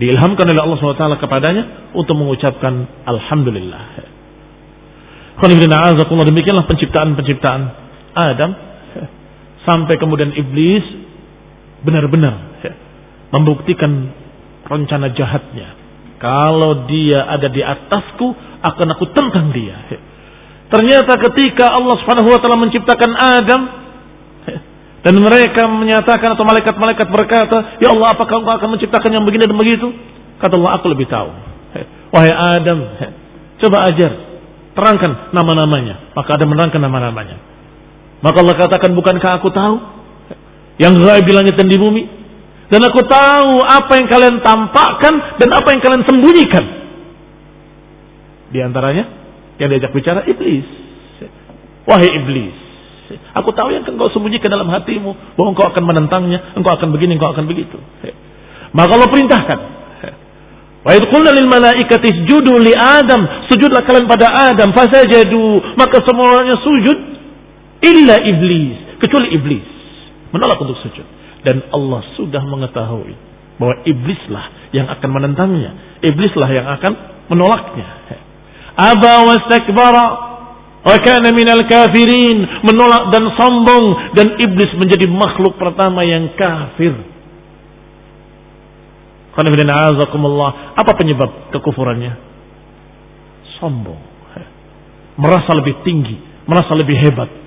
Diilhamkan 0.00 0.48
oleh 0.48 0.60
Allah 0.64 0.76
SWT 0.80 1.20
kepadanya 1.20 1.92
untuk 1.92 2.16
mengucapkan 2.16 2.88
alhamdulillah. 3.04 3.84
Demikianlah 5.36 6.64
penciptaan-penciptaan 6.64 7.85
Adam 8.16 8.50
sampai 9.68 9.94
kemudian 10.00 10.32
iblis 10.32 10.82
benar-benar 11.84 12.56
membuktikan 13.36 14.10
rencana 14.66 15.12
jahatnya. 15.12 15.68
Kalau 16.16 16.88
dia 16.88 17.28
ada 17.28 17.46
di 17.52 17.60
atasku, 17.60 18.26
akan 18.64 18.86
aku 18.96 19.04
tentang 19.12 19.52
dia. 19.52 19.76
Ternyata 20.66 21.12
ketika 21.30 21.70
Allah 21.70 21.94
Subhanahu 22.02 22.32
wa 22.32 22.38
taala 22.42 22.58
menciptakan 22.58 23.12
Adam 23.14 23.62
dan 25.06 25.14
mereka 25.22 25.70
menyatakan 25.70 26.34
atau 26.34 26.42
malaikat-malaikat 26.42 27.06
berkata, 27.06 27.78
"Ya 27.78 27.94
Allah, 27.94 28.16
apakah 28.16 28.42
Engkau 28.42 28.54
akan 28.58 28.68
menciptakan 28.74 29.10
yang 29.14 29.22
begini 29.22 29.46
dan 29.46 29.54
begitu?" 29.54 29.92
Kata 30.42 30.58
Allah, 30.58 30.80
"Aku 30.80 30.90
lebih 30.90 31.06
tahu." 31.06 31.30
Wahai 32.10 32.32
Adam, 32.32 32.78
coba 33.62 33.86
ajar, 33.92 34.10
terangkan 34.74 35.30
nama-namanya. 35.36 36.16
Maka 36.16 36.34
Adam 36.34 36.48
menerangkan 36.50 36.80
nama-namanya. 36.82 37.36
Maka 38.24 38.36
Allah 38.40 38.56
katakan, 38.56 38.96
"Bukankah 38.96 39.40
aku 39.40 39.48
tahu 39.52 39.76
yang 40.80 40.96
gaib 40.96 41.24
di 41.24 41.32
langit 41.36 41.54
dan 41.56 41.68
di 41.68 41.76
bumi? 41.76 42.04
Dan 42.66 42.82
aku 42.82 43.00
tahu 43.06 43.62
apa 43.62 43.92
yang 43.94 44.08
kalian 44.10 44.36
tampakkan 44.42 45.14
dan 45.38 45.48
apa 45.52 45.68
yang 45.72 45.80
kalian 45.84 46.02
sembunyikan." 46.08 46.64
Di 48.50 48.58
antaranya 48.62 49.04
yang 49.60 49.68
diajak 49.72 49.92
bicara 49.92 50.24
iblis. 50.24 50.64
Wahai 51.86 52.10
iblis, 52.18 52.56
aku 53.30 53.54
tahu 53.54 53.70
yang 53.70 53.86
engkau 53.86 54.10
sembunyikan 54.10 54.50
dalam 54.50 54.66
hatimu 54.66 55.38
bahwa 55.38 55.48
engkau 55.54 55.66
akan 55.70 55.82
menentangnya, 55.86 56.58
engkau 56.58 56.74
akan 56.74 56.90
begini, 56.90 57.14
engkau 57.14 57.30
akan 57.30 57.46
begitu. 57.46 57.78
Maka 58.74 58.90
Allah 58.90 59.06
perintahkan. 59.06 59.58
Wa 60.86 60.94
idh 60.94 61.06
qulna 61.10 61.30
lil 61.34 61.50
malaikati 61.50 62.10
isjudu 62.14 62.62
li 62.62 62.74
Adam, 62.74 63.46
sujudlah 63.50 63.82
kalian 63.86 64.06
pada 64.06 64.50
Adam, 64.50 64.70
fasajadu, 64.70 65.74
maka 65.78 65.98
semuanya 66.06 66.58
sujud 66.62 67.15
illa 67.84 68.16
iblis, 68.24 69.00
kecuali 69.00 69.32
iblis. 69.36 69.66
Menolak 70.32 70.58
untuk 70.60 70.76
sujud. 70.82 71.06
Dan 71.46 71.62
Allah 71.70 72.02
sudah 72.18 72.42
mengetahui 72.42 73.14
bahwa 73.56 73.74
iblislah 73.86 74.74
yang 74.74 74.90
akan 74.90 75.08
menentangnya, 75.14 76.00
iblislah 76.02 76.50
yang 76.50 76.66
akan 76.66 76.92
menolaknya. 77.30 77.86
Aba 78.76 79.24
wastakbara 79.24 80.06
wa 80.84 80.96
kana 81.00 81.32
minal 81.32 81.64
kafirin. 81.64 82.60
Menolak 82.66 83.14
dan 83.14 83.24
sombong. 83.38 83.86
Dan 84.12 84.36
iblis 84.36 84.70
menjadi 84.76 85.08
makhluk 85.08 85.56
pertama 85.56 86.04
yang 86.04 86.34
kafir. 86.36 86.92
Apa 90.76 90.92
penyebab 90.96 91.52
kekufurannya? 91.52 92.12
Sombong. 93.60 94.00
Merasa 95.16 95.56
lebih 95.56 95.80
tinggi. 95.80 96.16
Merasa 96.44 96.76
lebih 96.76 96.96
hebat 97.00 97.45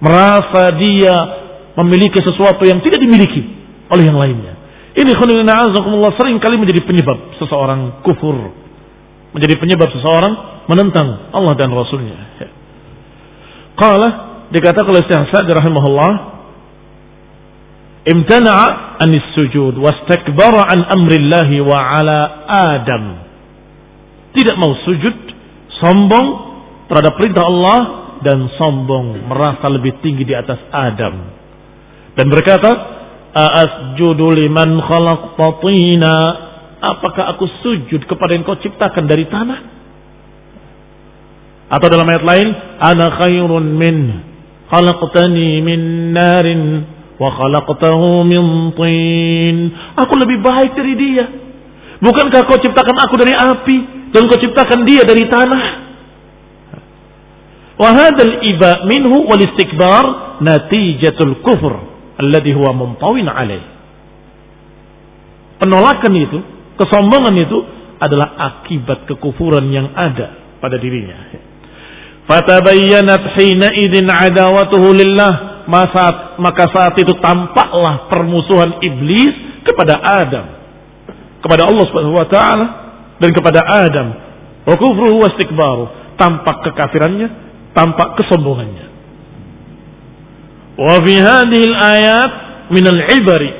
merasa 0.00 0.74
dia 0.76 1.16
memiliki 1.76 2.20
sesuatu 2.20 2.64
yang 2.64 2.80
tidak 2.84 3.00
dimiliki 3.00 3.42
oleh 3.92 4.04
yang 4.04 4.18
lainnya 4.18 4.54
ini 4.96 5.12
sering 6.16 6.40
kali 6.40 6.56
menjadi 6.56 6.80
penyebab 6.88 7.36
seseorang 7.36 8.00
kufur 8.00 8.66
menjadi 9.36 9.60
penyebab 9.60 9.92
seseorang 9.92 10.32
menentang 10.64 11.28
Allah 11.36 11.52
dan 11.60 11.68
Rasulnya. 11.68 12.16
Qala 13.76 14.08
dikatakan 14.48 14.88
oleh 14.88 15.04
Syekh 15.04 15.28
Sa'di 15.28 15.52
rahimahullah 15.52 16.12
imtana'a 18.08 18.96
anis 19.04 19.28
sujud 19.36 19.76
wastakbara 19.76 20.72
an 20.72 20.80
amrillahi 20.88 21.60
wa 21.60 21.76
ala 21.76 22.18
Adam. 22.48 23.04
Tidak 24.32 24.56
mau 24.56 24.72
sujud, 24.88 25.16
sombong 25.84 26.26
terhadap 26.88 27.12
perintah 27.20 27.44
Allah 27.44 28.05
dan 28.24 28.48
sombong 28.56 29.28
merasa 29.28 29.66
lebih 29.72 30.00
tinggi 30.00 30.24
di 30.24 30.34
atas 30.36 30.60
Adam. 30.72 31.14
Dan 32.16 32.26
berkata, 32.32 32.70
"Asjudu 33.36 34.32
liman 34.32 34.80
apakah 36.80 37.24
aku 37.36 37.44
sujud 37.64 38.04
kepada 38.04 38.36
yang 38.36 38.44
kau 38.44 38.56
ciptakan 38.56 39.04
dari 39.04 39.24
tanah? 39.28 39.60
Atau 41.66 41.86
dalam 41.90 42.06
ayat 42.06 42.24
lain, 42.24 42.48
ana 42.78 43.06
khairun 43.18 43.64
min 43.74 43.96
khalaqtani 44.70 45.50
min 45.66 45.80
narin 46.14 46.62
wa 47.18 47.28
khalaqtahu 47.32 48.22
min 48.28 48.42
tin. 48.78 49.56
Aku 49.98 50.14
lebih 50.14 50.38
baik 50.46 50.78
dari 50.78 50.94
dia. 50.94 51.26
Bukankah 51.96 52.44
kau 52.46 52.60
ciptakan 52.60 52.96
aku 53.08 53.14
dari 53.18 53.34
api 53.34 53.76
dan 54.12 54.28
kau 54.28 54.38
ciptakan 54.38 54.84
dia 54.84 55.02
dari 55.02 55.24
tanah? 55.26 55.85
Hadzal 57.76 58.40
iba 58.44 58.88
minhu 58.88 59.28
wal 59.28 59.42
istikbar 59.42 60.04
natijatul 60.40 61.44
kufur 61.44 61.74
alladhi 62.16 62.56
huwa 62.56 62.72
alaih. 63.36 63.64
Penolakan 65.56 66.12
itu 66.16 66.38
Kesombongan 66.76 67.34
itu 67.40 67.58
adalah 67.96 68.36
akibat 68.36 69.08
kekufuran 69.08 69.72
yang 69.72 69.88
ada 69.96 70.60
pada 70.60 70.76
dirinya. 70.76 71.32
Fatabayyanat 72.28 73.32
hina 73.40 73.72
idin 73.72 74.06
adawatuhu 74.06 74.92
lillah. 74.92 75.34
Masa, 75.66 76.38
maka 76.38 76.70
saat 76.70 76.94
itu 76.94 77.10
tampaklah 77.18 78.06
permusuhan 78.06 78.78
iblis 78.84 79.64
kepada 79.66 79.98
Adam. 79.98 80.46
Kepada 81.42 81.66
Allah 81.66 81.84
subhanahu 81.90 82.14
wa 82.14 82.28
ta'ala. 82.28 82.66
Dan 83.18 83.34
kepada 83.34 83.64
Adam. 83.64 84.08
Wa 84.68 84.74
kufruhu 84.76 85.24
wa. 85.26 85.30
Tampak 86.20 86.70
kekafirannya. 86.70 87.45
Tampak 87.76 88.16
kesombongannya. 88.16 88.86
Wa 90.80 90.96
fi 91.04 91.14
hadhil 91.20 91.76
ayat 91.76 92.32
minal 92.72 93.00
ibari. 93.20 93.52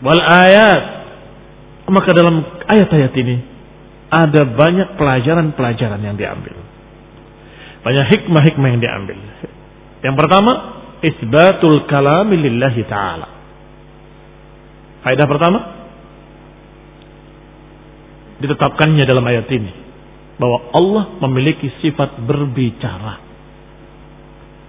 Wal 0.00 0.22
ayat 0.24 0.82
maka 1.92 2.10
dalam 2.16 2.40
ayat-ayat 2.64 3.12
ini 3.20 3.36
ada 4.12 4.48
banyak 4.48 4.96
pelajaran-pelajaran 4.96 6.00
yang 6.00 6.16
diambil. 6.16 6.56
Banyak 7.82 8.06
hikmah-hikmah 8.12 8.68
yang 8.76 8.80
diambil. 8.80 9.18
Yang 10.04 10.16
pertama, 10.20 10.52
isbatul 11.02 11.84
kalami 11.90 12.38
lillahi 12.38 12.82
ta'ala. 12.86 13.28
Faedah 15.02 15.26
pertama, 15.26 15.58
ditetapkannya 18.38 19.04
dalam 19.04 19.24
ayat 19.26 19.50
ini 19.50 19.72
bahwa 20.38 20.58
Allah 20.70 21.04
memiliki 21.26 21.66
sifat 21.82 22.22
berbicara. 22.22 23.31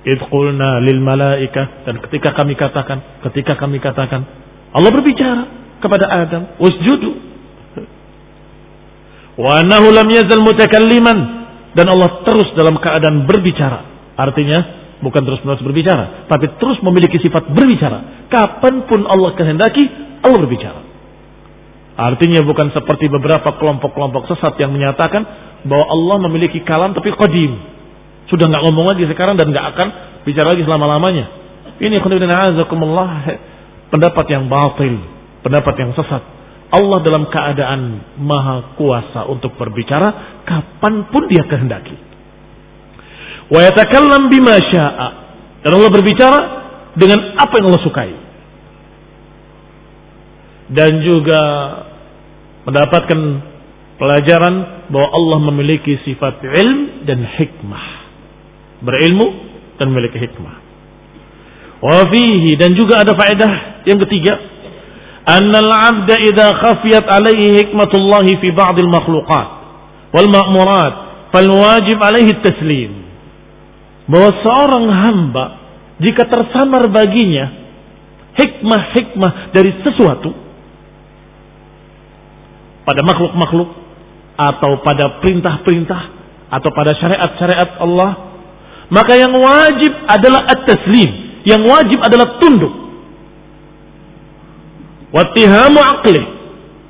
Idqulna 0.03 0.83
lil 0.83 0.99
malaika 0.99 1.87
dan 1.87 2.03
ketika 2.03 2.35
kami 2.35 2.59
katakan, 2.59 3.23
ketika 3.31 3.55
kami 3.55 3.79
katakan 3.79 4.27
Allah 4.75 4.91
berbicara 4.91 5.43
kepada 5.79 6.05
Adam, 6.11 6.41
"Usjudu." 6.59 7.11
Wa 9.39 9.63
annahu 9.63 9.89
lam 9.95 10.07
yazal 10.11 10.43
mutakalliman 10.43 11.17
dan 11.73 11.85
Allah 11.89 12.21
terus 12.27 12.51
dalam 12.53 12.77
keadaan 12.77 13.25
berbicara. 13.25 13.79
Artinya 14.13 14.59
bukan 15.01 15.21
terus-menerus 15.25 15.65
berbicara, 15.65 16.29
tapi 16.29 16.53
terus 16.61 16.77
memiliki 16.85 17.17
sifat 17.17 17.49
berbicara. 17.49 18.27
Kapan 18.29 18.85
pun 18.85 19.03
Allah 19.09 19.33
kehendaki, 19.33 19.83
Allah 20.21 20.39
berbicara. 20.39 20.81
Artinya 21.93 22.41
bukan 22.41 22.73
seperti 22.73 23.05
beberapa 23.09 23.53
kelompok-kelompok 23.57 24.25
sesat 24.25 24.57
yang 24.57 24.73
menyatakan 24.73 25.21
bahwa 25.65 25.85
Allah 25.85 26.17
memiliki 26.25 26.61
kalam 26.65 26.97
tapi 26.97 27.13
qadim. 27.13 27.72
Sudah 28.31 28.47
nggak 28.47 28.63
ngomong 28.69 28.85
lagi 28.93 29.03
sekarang 29.07 29.35
dan 29.35 29.51
nggak 29.51 29.65
akan 29.75 29.87
bicara 30.23 30.55
lagi 30.55 30.63
selama-lamanya. 30.63 31.25
Ini 31.79 31.99
pendapat 33.91 34.25
yang 34.29 34.47
batil 34.47 35.13
pendapat 35.43 35.75
yang 35.77 35.91
sesat. 35.93 36.23
Allah 36.73 36.97
dalam 37.05 37.29
keadaan 37.29 38.01
maha 38.17 38.73
kuasa 38.79 39.29
untuk 39.29 39.53
berbicara 39.59 40.41
kapan 40.47 41.05
pun 41.13 41.29
dia 41.29 41.45
kehendaki. 41.45 41.93
Wa 43.53 43.61
yatakallam 43.69 44.31
bima 44.31 44.57
sya'a. 44.57 45.07
Dan 45.61 45.71
Allah 45.77 45.91
berbicara 45.93 46.39
dengan 46.97 47.37
apa 47.37 47.53
yang 47.61 47.65
Allah 47.69 47.83
sukai. 47.85 48.11
Dan 50.73 50.91
juga 51.05 51.41
mendapatkan 52.65 53.19
pelajaran 54.01 54.55
bahwa 54.89 55.07
Allah 55.13 55.39
memiliki 55.53 56.01
sifat 56.01 56.41
ilm 56.41 57.05
dan 57.05 57.21
hikmah 57.21 58.02
berilmu 58.83 59.27
dan 59.79 59.89
memiliki 59.89 60.19
hikmah. 60.19 60.61
Wafihi 61.83 62.55
dan 62.55 62.75
juga 62.79 63.03
ada 63.03 63.11
faedah 63.11 63.83
yang 63.83 63.99
ketiga, 64.07 64.39
annal 65.27 65.67
abda 65.67 66.15
idha 66.23 66.47
khafiyat 66.63 67.03
alaihi 67.07 67.59
hikmatullahi 67.63 68.39
fi 68.39 68.47
ba'dil 68.51 68.91
makhlukat. 68.91 69.47
wal 70.13 70.29
ma'murat 70.29 70.93
fal 71.33 71.49
wajib 71.49 71.97
alaihi 71.99 72.37
taslim. 72.45 72.91
Bahwa 74.07 74.29
seorang 74.43 74.85
hamba 74.91 75.45
jika 76.03 76.27
tersamar 76.27 76.85
baginya 76.91 77.49
hikmah-hikmah 78.35 79.55
dari 79.55 79.71
sesuatu 79.81 80.31
pada 82.83 83.01
makhluk-makhluk 83.05 83.69
atau 84.33 84.71
pada 84.83 85.23
perintah-perintah 85.23 86.01
atau 86.51 86.69
pada 86.73 86.91
syariat-syariat 86.97 87.79
Allah 87.79 88.32
maka 88.91 89.13
yang 89.15 89.31
wajib 89.31 89.93
adalah 90.09 90.41
at-taslim. 90.49 91.09
Yang 91.43 91.61
wajib 91.67 91.99
adalah 91.99 92.27
tunduk. 92.39 92.73
Wattihamu 95.13 95.79
aqli. 95.79 96.23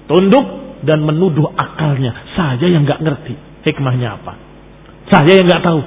Tunduk 0.10 0.46
dan 0.86 1.04
menuduh 1.06 1.54
akalnya. 1.54 2.34
Saya 2.34 2.66
yang 2.66 2.86
nggak 2.88 3.02
ngerti 3.02 3.36
hikmahnya 3.66 4.18
apa. 4.22 4.34
Saya 5.12 5.42
yang 5.42 5.46
nggak 5.50 5.66
tahu. 5.66 5.82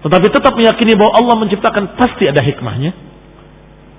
Tetapi 0.00 0.26
tetap 0.32 0.52
meyakini 0.56 0.96
bahwa 0.96 1.12
Allah 1.12 1.36
menciptakan 1.44 1.84
pasti 2.00 2.24
ada 2.24 2.40
hikmahnya. 2.40 2.92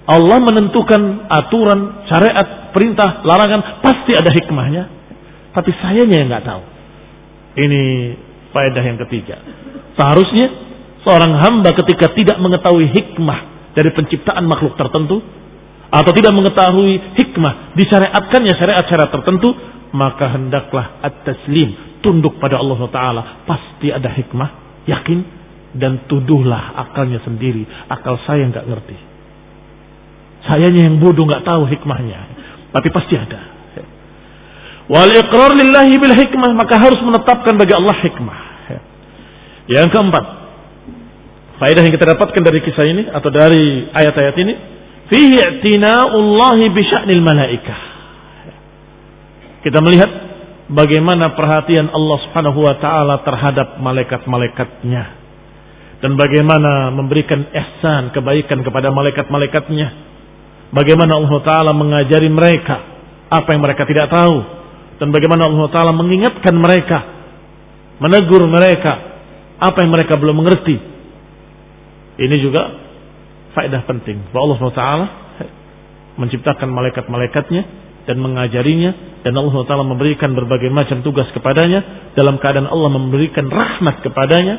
Allah 0.10 0.38
menentukan 0.42 1.30
aturan 1.30 2.10
syariat 2.10 2.74
perintah 2.74 3.22
larangan 3.22 3.86
pasti 3.86 4.18
ada 4.18 4.34
hikmahnya. 4.34 4.84
Tapi 5.54 5.70
sayanya 5.78 6.16
yang 6.26 6.30
nggak 6.32 6.48
tahu. 6.48 6.64
Ini 7.60 7.82
faedah 8.56 8.84
yang 8.84 8.98
ketiga 9.06 9.40
seharusnya 9.96 10.48
seorang 11.06 11.34
hamba 11.42 11.74
ketika 11.76 12.14
tidak 12.14 12.38
mengetahui 12.38 12.90
hikmah 12.92 13.72
dari 13.74 13.90
penciptaan 13.96 14.46
makhluk 14.46 14.76
tertentu 14.78 15.24
atau 15.92 16.12
tidak 16.16 16.32
mengetahui 16.32 17.20
hikmah 17.20 17.76
disyariatkannya 17.76 18.54
syariat-syariat 18.56 19.12
tertentu, 19.12 19.52
maka 19.92 20.32
hendaklah 20.32 21.04
at-taslim, 21.04 22.00
tunduk 22.00 22.40
pada 22.40 22.60
Allah 22.64 22.80
Taala. 22.88 23.22
Pasti 23.44 23.92
ada 23.92 24.08
hikmah, 24.08 24.50
yakin 24.88 25.20
dan 25.76 26.08
tuduhlah 26.08 26.80
akalnya 26.80 27.20
sendiri. 27.28 27.68
Akal 27.92 28.20
saya 28.24 28.48
nggak 28.48 28.66
ngerti. 28.72 28.98
Sayanya 30.48 30.90
yang 30.90 30.98
bodoh 31.04 31.28
nggak 31.28 31.44
tahu 31.44 31.68
hikmahnya, 31.68 32.20
tapi 32.72 32.88
pasti 32.90 33.14
ada. 33.20 33.40
Wal 34.92 35.12
iqrar 35.12 35.56
lillahi 35.56 35.96
bil 36.00 36.16
hikmah, 36.16 36.52
maka 36.56 36.76
harus 36.80 37.00
menetapkan 37.00 37.56
bagi 37.56 37.76
Allah 37.76 37.96
hikmah. 38.00 38.51
Yang 39.70 39.94
keempat, 39.94 40.26
faedah 41.62 41.82
yang 41.86 41.94
kita 41.94 42.18
dapatkan 42.18 42.42
dari 42.42 42.60
kisah 42.66 42.86
ini 42.90 43.04
atau 43.14 43.30
dari 43.30 43.86
ayat-ayat 43.94 44.36
ini, 44.42 44.54
fihi 45.12 45.38
i'tina'ullahi 45.38 46.66
bi 46.74 46.82
sya'nil 46.82 47.22
malaikah. 47.22 47.80
Kita 49.62 49.78
melihat 49.86 50.10
bagaimana 50.74 51.38
perhatian 51.38 51.92
Allah 51.94 52.18
Subhanahu 52.26 52.60
wa 52.66 52.76
taala 52.82 53.22
terhadap 53.22 53.78
malaikat-malaikatnya 53.78 55.04
dan 56.02 56.18
bagaimana 56.18 56.90
memberikan 56.90 57.46
ihsan 57.46 58.10
kebaikan 58.16 58.66
kepada 58.66 58.90
malaikat-malaikatnya. 58.90 60.10
Bagaimana 60.74 61.20
Allah 61.20 61.34
taala 61.46 61.72
mengajari 61.78 62.32
mereka 62.32 62.82
apa 63.30 63.54
yang 63.54 63.62
mereka 63.62 63.86
tidak 63.86 64.10
tahu 64.10 64.36
dan 64.98 65.14
bagaimana 65.14 65.46
Allah 65.46 65.68
taala 65.70 65.94
mengingatkan 65.94 66.56
mereka, 66.58 67.00
menegur 68.02 68.50
mereka 68.50 69.11
apa 69.62 69.78
yang 69.86 69.94
mereka 69.94 70.18
belum 70.18 70.42
mengerti. 70.42 70.74
Ini 72.18 72.36
juga 72.42 72.62
faedah 73.54 73.86
penting. 73.86 74.34
Bahwa 74.34 74.50
Allah 74.50 74.58
SWT 74.58 74.86
menciptakan 76.18 76.68
malaikat-malaikatnya 76.74 77.64
dan 78.10 78.18
mengajarinya 78.18 79.22
dan 79.22 79.38
Allah 79.38 79.54
SWT 79.54 79.74
memberikan 79.86 80.34
berbagai 80.34 80.74
macam 80.74 81.06
tugas 81.06 81.30
kepadanya 81.38 82.12
dalam 82.18 82.42
keadaan 82.42 82.66
Allah 82.66 82.90
memberikan 82.90 83.46
rahmat 83.54 84.02
kepadanya. 84.02 84.56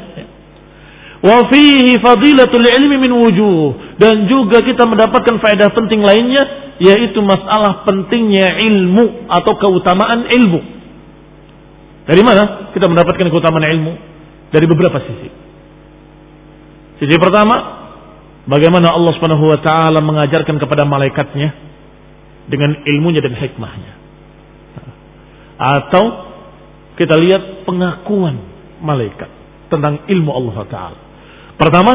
Wa 1.23 1.51
fihi 1.51 1.99
fadilatul 1.99 2.63
ilmi 2.63 2.97
min 3.03 3.11
wujuh. 3.11 3.99
Dan 3.99 4.31
juga 4.31 4.63
kita 4.63 4.87
mendapatkan 4.87 5.43
faedah 5.43 5.75
penting 5.75 5.99
lainnya 5.99 6.63
yaitu 6.79 7.19
masalah 7.23 7.83
pentingnya 7.87 8.59
ilmu 8.71 9.27
atau 9.27 9.59
keutamaan 9.59 10.31
ilmu. 10.31 10.61
Dari 12.07 12.23
mana 12.23 12.71
kita 12.71 12.87
mendapatkan 12.87 13.27
keutamaan 13.31 13.67
ilmu 13.67 14.12
dari 14.53 14.67
beberapa 14.69 15.01
sisi 15.01 15.29
sisi 17.01 17.17
pertama 17.19 17.83
Bagaimana 18.43 18.91
Allah 18.91 19.13
Subhanahu 19.15 19.55
wa 19.55 19.59
taala 19.63 20.03
mengajarkan 20.03 20.59
kepada 20.59 20.83
malaikatnya 20.83 21.55
dengan 22.51 22.75
ilmunya 22.83 23.23
dan 23.23 23.39
hikmahnya. 23.39 23.93
Atau 25.63 26.05
kita 26.99 27.15
lihat 27.23 27.63
pengakuan 27.63 28.43
malaikat 28.83 29.31
tentang 29.71 30.11
ilmu 30.11 30.31
Allah 30.35 30.57
taala. 30.67 30.99
Pertama, 31.55 31.93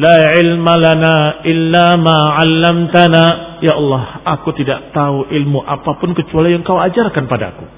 la 0.00 0.18
ilma 0.40 0.74
lana 0.80 1.16
illa 1.44 2.00
ma 2.00 2.40
'allamtana. 2.40 3.24
Ya 3.60 3.76
Allah, 3.76 4.24
aku 4.24 4.56
tidak 4.56 4.96
tahu 4.96 5.28
ilmu 5.28 5.60
apa 5.60 5.92
pun 6.00 6.16
kecuali 6.16 6.56
yang 6.56 6.64
kau 6.64 6.80
ajarkan 6.80 7.28
padaku. 7.28 7.68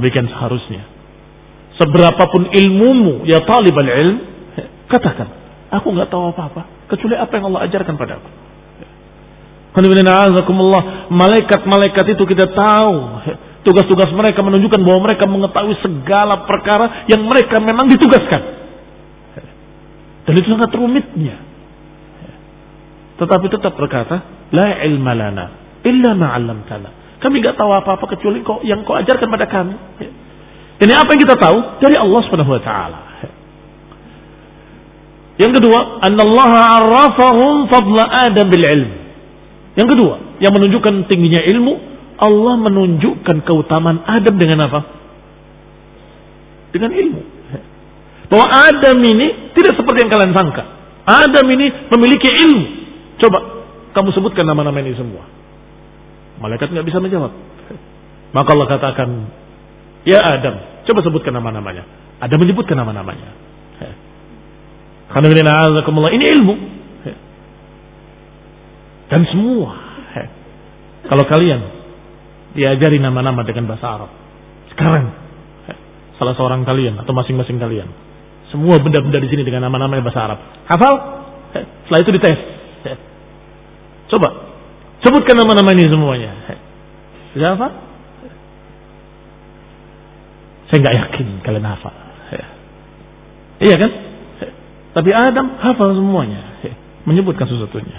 Demikian 0.00 0.32
seharusnya. 0.32 0.95
Seberapapun 1.76 2.56
ilmumu 2.56 3.28
ya 3.28 3.44
talibal 3.44 3.84
ilm, 3.84 4.36
Katakan, 4.86 5.28
aku 5.74 5.86
nggak 5.90 6.14
tahu 6.14 6.30
apa-apa 6.30 6.86
kecuali 6.86 7.18
apa 7.18 7.32
yang 7.34 7.50
Allah 7.50 7.66
ajarkan 7.66 7.94
padaku. 7.98 8.30
Malaikat-malaikat 11.10 12.04
itu 12.16 12.24
kita 12.24 12.48
tahu 12.54 12.94
tugas-tugas 13.66 14.08
mereka 14.14 14.40
menunjukkan 14.46 14.80
bahwa 14.80 15.10
mereka 15.10 15.26
mengetahui 15.28 15.76
segala 15.82 16.46
perkara 16.46 17.04
yang 17.10 17.26
mereka 17.26 17.58
memang 17.58 17.90
ditugaskan. 17.90 18.42
Dan 20.26 20.34
itu 20.38 20.48
sangat 20.48 20.70
rumitnya. 20.72 21.36
Tetapi 23.20 23.46
tetap 23.52 23.74
berkata, 23.74 24.48
la 24.54 24.80
ilma 24.86 25.12
lana 25.12 25.46
illa 25.82 26.14
ma'allamtana. 26.14 27.20
Kami 27.20 27.42
nggak 27.42 27.58
tahu 27.58 27.70
apa-apa 27.74 28.16
kecuali 28.16 28.40
kau 28.46 28.62
yang 28.62 28.86
kau 28.86 28.94
ajarkan 28.96 29.28
pada 29.28 29.50
kami. 29.50 29.74
Ini 30.76 30.92
apa 30.92 31.08
yang 31.16 31.22
kita 31.24 31.36
tahu 31.40 31.58
dari 31.80 31.96
Allah 31.96 32.20
Subhanahu 32.28 32.52
wa 32.52 32.62
taala. 32.62 32.98
Yang 35.36 35.60
kedua, 35.60 36.00
annallaha 36.00 36.60
arrafahum 36.80 37.68
fadla 37.68 38.04
Adam 38.28 38.46
bil 38.48 38.64
ilm. 38.64 38.90
Yang 39.76 39.88
kedua, 39.92 40.14
yang 40.40 40.52
menunjukkan 40.56 41.12
tingginya 41.12 41.44
ilmu, 41.44 41.76
Allah 42.16 42.54
menunjukkan 42.56 43.44
keutamaan 43.44 44.00
Adam 44.08 44.34
dengan 44.40 44.64
apa? 44.64 44.80
Dengan 46.72 46.92
ilmu. 46.92 47.20
Bahwa 48.32 48.46
Adam 48.48 48.96
ini 49.04 49.52
tidak 49.52 49.76
seperti 49.76 50.08
yang 50.08 50.12
kalian 50.12 50.32
sangka. 50.32 50.64
Adam 51.04 51.46
ini 51.52 51.66
memiliki 51.92 52.28
ilmu. 52.32 52.64
Coba 53.20 53.38
kamu 53.92 54.12
sebutkan 54.16 54.44
nama-nama 54.48 54.80
ini 54.80 54.96
semua. 54.96 55.24
Malaikat 56.40 56.72
nggak 56.72 56.84
bisa 56.88 57.00
menjawab. 57.00 57.32
Maka 58.32 58.48
Allah 58.52 58.68
katakan, 58.68 59.08
Ya 60.06 60.22
Adam, 60.22 60.54
coba 60.86 61.02
sebutkan 61.02 61.34
nama-namanya. 61.34 61.82
Adam 62.22 62.38
menyebutkan 62.38 62.78
nama-namanya. 62.78 63.34
Ini 65.10 66.24
ilmu. 66.38 66.54
Dan 69.06 69.22
semua. 69.30 69.70
Kalau 71.06 71.24
kalian 71.26 71.60
diajari 72.54 72.98
nama-nama 72.98 73.42
dengan 73.46 73.70
bahasa 73.70 73.86
Arab. 73.86 74.10
Sekarang. 74.74 75.10
Salah 76.16 76.34
seorang 76.34 76.64
kalian 76.64 76.96
atau 77.02 77.12
masing-masing 77.12 77.60
kalian. 77.60 77.86
Semua 78.50 78.78
benda-benda 78.80 79.20
di 79.20 79.28
sini 79.28 79.42
dengan 79.42 79.66
nama-nama 79.68 80.00
bahasa 80.00 80.22
Arab. 80.26 80.38
Hafal? 80.66 80.94
Setelah 81.86 82.00
itu 82.02 82.10
dites. 82.14 82.40
Coba. 84.10 84.28
Sebutkan 85.06 85.34
nama-nama 85.38 85.70
ini 85.76 85.86
semuanya. 85.86 86.32
Bisa 87.36 87.54
apa? 87.54 87.85
Saya 90.66 90.78
nggak 90.82 90.96
yakin 90.98 91.26
kalian 91.46 91.66
hafal. 91.66 91.94
Iya 93.56 93.76
kan? 93.80 93.90
Tapi 94.96 95.10
Adam 95.12 95.46
hafal 95.60 95.92
semuanya. 95.96 96.40
Menyebutkan 97.06 97.46
sesuatunya. 97.46 97.96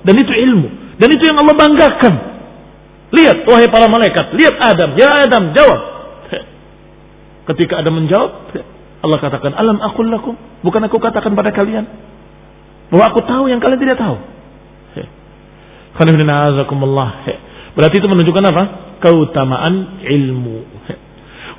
Dan 0.00 0.14
itu 0.16 0.32
ilmu. 0.32 0.68
Dan 0.98 1.08
itu 1.12 1.22
yang 1.28 1.38
Allah 1.44 1.56
banggakan. 1.56 2.14
Lihat, 3.10 3.42
wahai 3.46 3.68
para 3.70 3.86
malaikat. 3.90 4.34
Lihat 4.34 4.54
Adam. 4.58 4.90
Ya 4.98 5.08
Adam, 5.28 5.52
jawab. 5.54 5.80
Ketika 7.52 7.82
Adam 7.82 7.98
menjawab, 7.98 8.54
Allah 9.02 9.18
katakan, 9.18 9.52
Alam 9.54 9.78
akul 9.82 10.08
lakum. 10.08 10.34
Bukan 10.62 10.80
aku 10.86 10.98
katakan 10.98 11.34
pada 11.34 11.50
kalian. 11.54 11.86
Bahwa 12.90 13.04
aku 13.14 13.20
tahu 13.22 13.46
yang 13.46 13.62
kalian 13.62 13.80
tidak 13.80 13.98
tahu. 13.98 14.16
Berarti 17.76 17.96
itu 18.02 18.08
menunjukkan 18.08 18.44
apa? 18.50 18.62
Keutamaan 19.00 20.04
ilmu. 20.04 20.56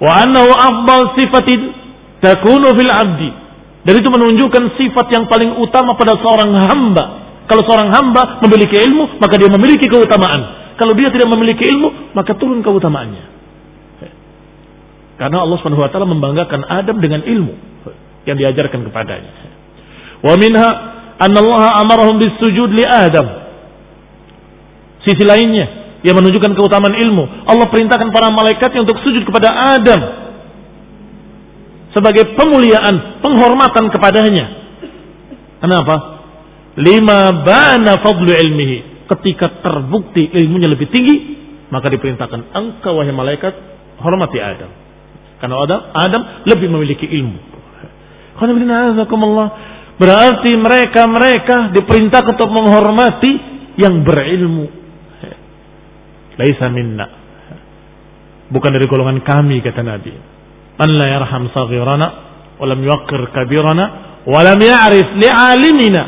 Wa 0.02 0.12
annahu 0.26 0.50
afdal 0.50 1.18
sifatin 1.18 1.60
takunu 2.22 2.74
fil 2.78 2.94
abdi. 2.94 3.30
Dan 3.82 3.94
itu 3.98 4.10
menunjukkan 4.14 4.78
sifat 4.78 5.10
yang 5.10 5.26
paling 5.26 5.58
utama 5.58 5.98
pada 5.98 6.14
seorang 6.22 6.54
hamba. 6.54 7.06
Kalau 7.50 7.66
seorang 7.66 7.90
hamba 7.90 8.38
memiliki 8.46 8.78
ilmu, 8.78 9.18
maka 9.18 9.42
dia 9.42 9.50
memiliki 9.50 9.90
keutamaan. 9.90 10.74
Kalau 10.78 10.94
dia 10.94 11.10
tidak 11.10 11.30
memiliki 11.34 11.66
ilmu, 11.66 12.14
maka 12.14 12.38
turun 12.38 12.62
keutamaannya. 12.62 13.26
Karena 15.18 15.46
Allah 15.46 15.58
Subhanahu 15.62 15.86
wa 15.86 15.90
taala 15.94 16.10
membanggakan 16.10 16.62
Adam 16.66 16.98
dengan 16.98 17.22
ilmu 17.22 17.54
yang 18.26 18.38
diajarkan 18.38 18.86
kepadanya. 18.90 19.34
Wa 20.22 20.34
minha 20.38 20.70
anna 21.18 21.38
Allah 21.42 21.82
amarahum 21.82 22.18
bisujud 22.22 22.70
li 22.74 22.86
Adam. 22.86 23.28
Sisi 25.06 25.26
lainnya 25.26 25.81
yang 26.02 26.18
menunjukkan 26.18 26.58
keutamaan 26.58 26.98
ilmu, 26.98 27.46
Allah 27.46 27.68
perintahkan 27.70 28.10
para 28.10 28.34
malaikatnya 28.34 28.82
untuk 28.82 28.98
sujud 29.06 29.22
kepada 29.22 29.54
Adam 29.78 30.02
sebagai 31.92 32.34
pemuliaan, 32.40 33.20
penghormatan 33.20 33.92
kepadanya. 33.92 34.46
Kenapa? 35.62 35.96
Lima 36.80 37.44
bana 37.44 38.00
fadlu 38.02 38.32
ilmihi. 38.32 39.08
Ketika 39.12 39.60
terbukti 39.60 40.24
ilmunya 40.40 40.72
lebih 40.72 40.88
tinggi, 40.88 41.16
maka 41.68 41.92
diperintahkan 41.92 42.56
engkau 42.56 42.96
wahai 42.96 43.12
malaikat 43.12 43.54
hormati 44.00 44.40
Adam. 44.40 44.72
Karena 45.44 45.56
Adam, 45.60 45.80
Adam 45.92 46.22
lebih 46.48 46.72
memiliki 46.72 47.06
ilmu. 47.06 47.40
Berarti 50.02 50.52
mereka-mereka 50.58 51.76
diperintahkan 51.76 52.40
untuk 52.40 52.50
menghormati 52.50 53.32
yang 53.78 54.02
berilmu. 54.02 54.81
Laisa 56.40 56.68
minna. 56.72 57.08
Bukan 58.52 58.72
dari 58.72 58.86
golongan 58.88 59.24
kami 59.24 59.64
kata 59.64 59.82
Nabi. 59.84 60.14
Man 60.76 60.92
la 61.00 61.08
yarham 61.08 61.48
saghirana 61.56 62.08
wa 62.60 62.66
lam 62.68 62.80
yuqir 62.84 63.32
kabirana 63.32 63.86
wa 64.28 64.40
lam 64.44 64.60
ya'rif 64.60 65.08
li'alimina. 65.16 66.04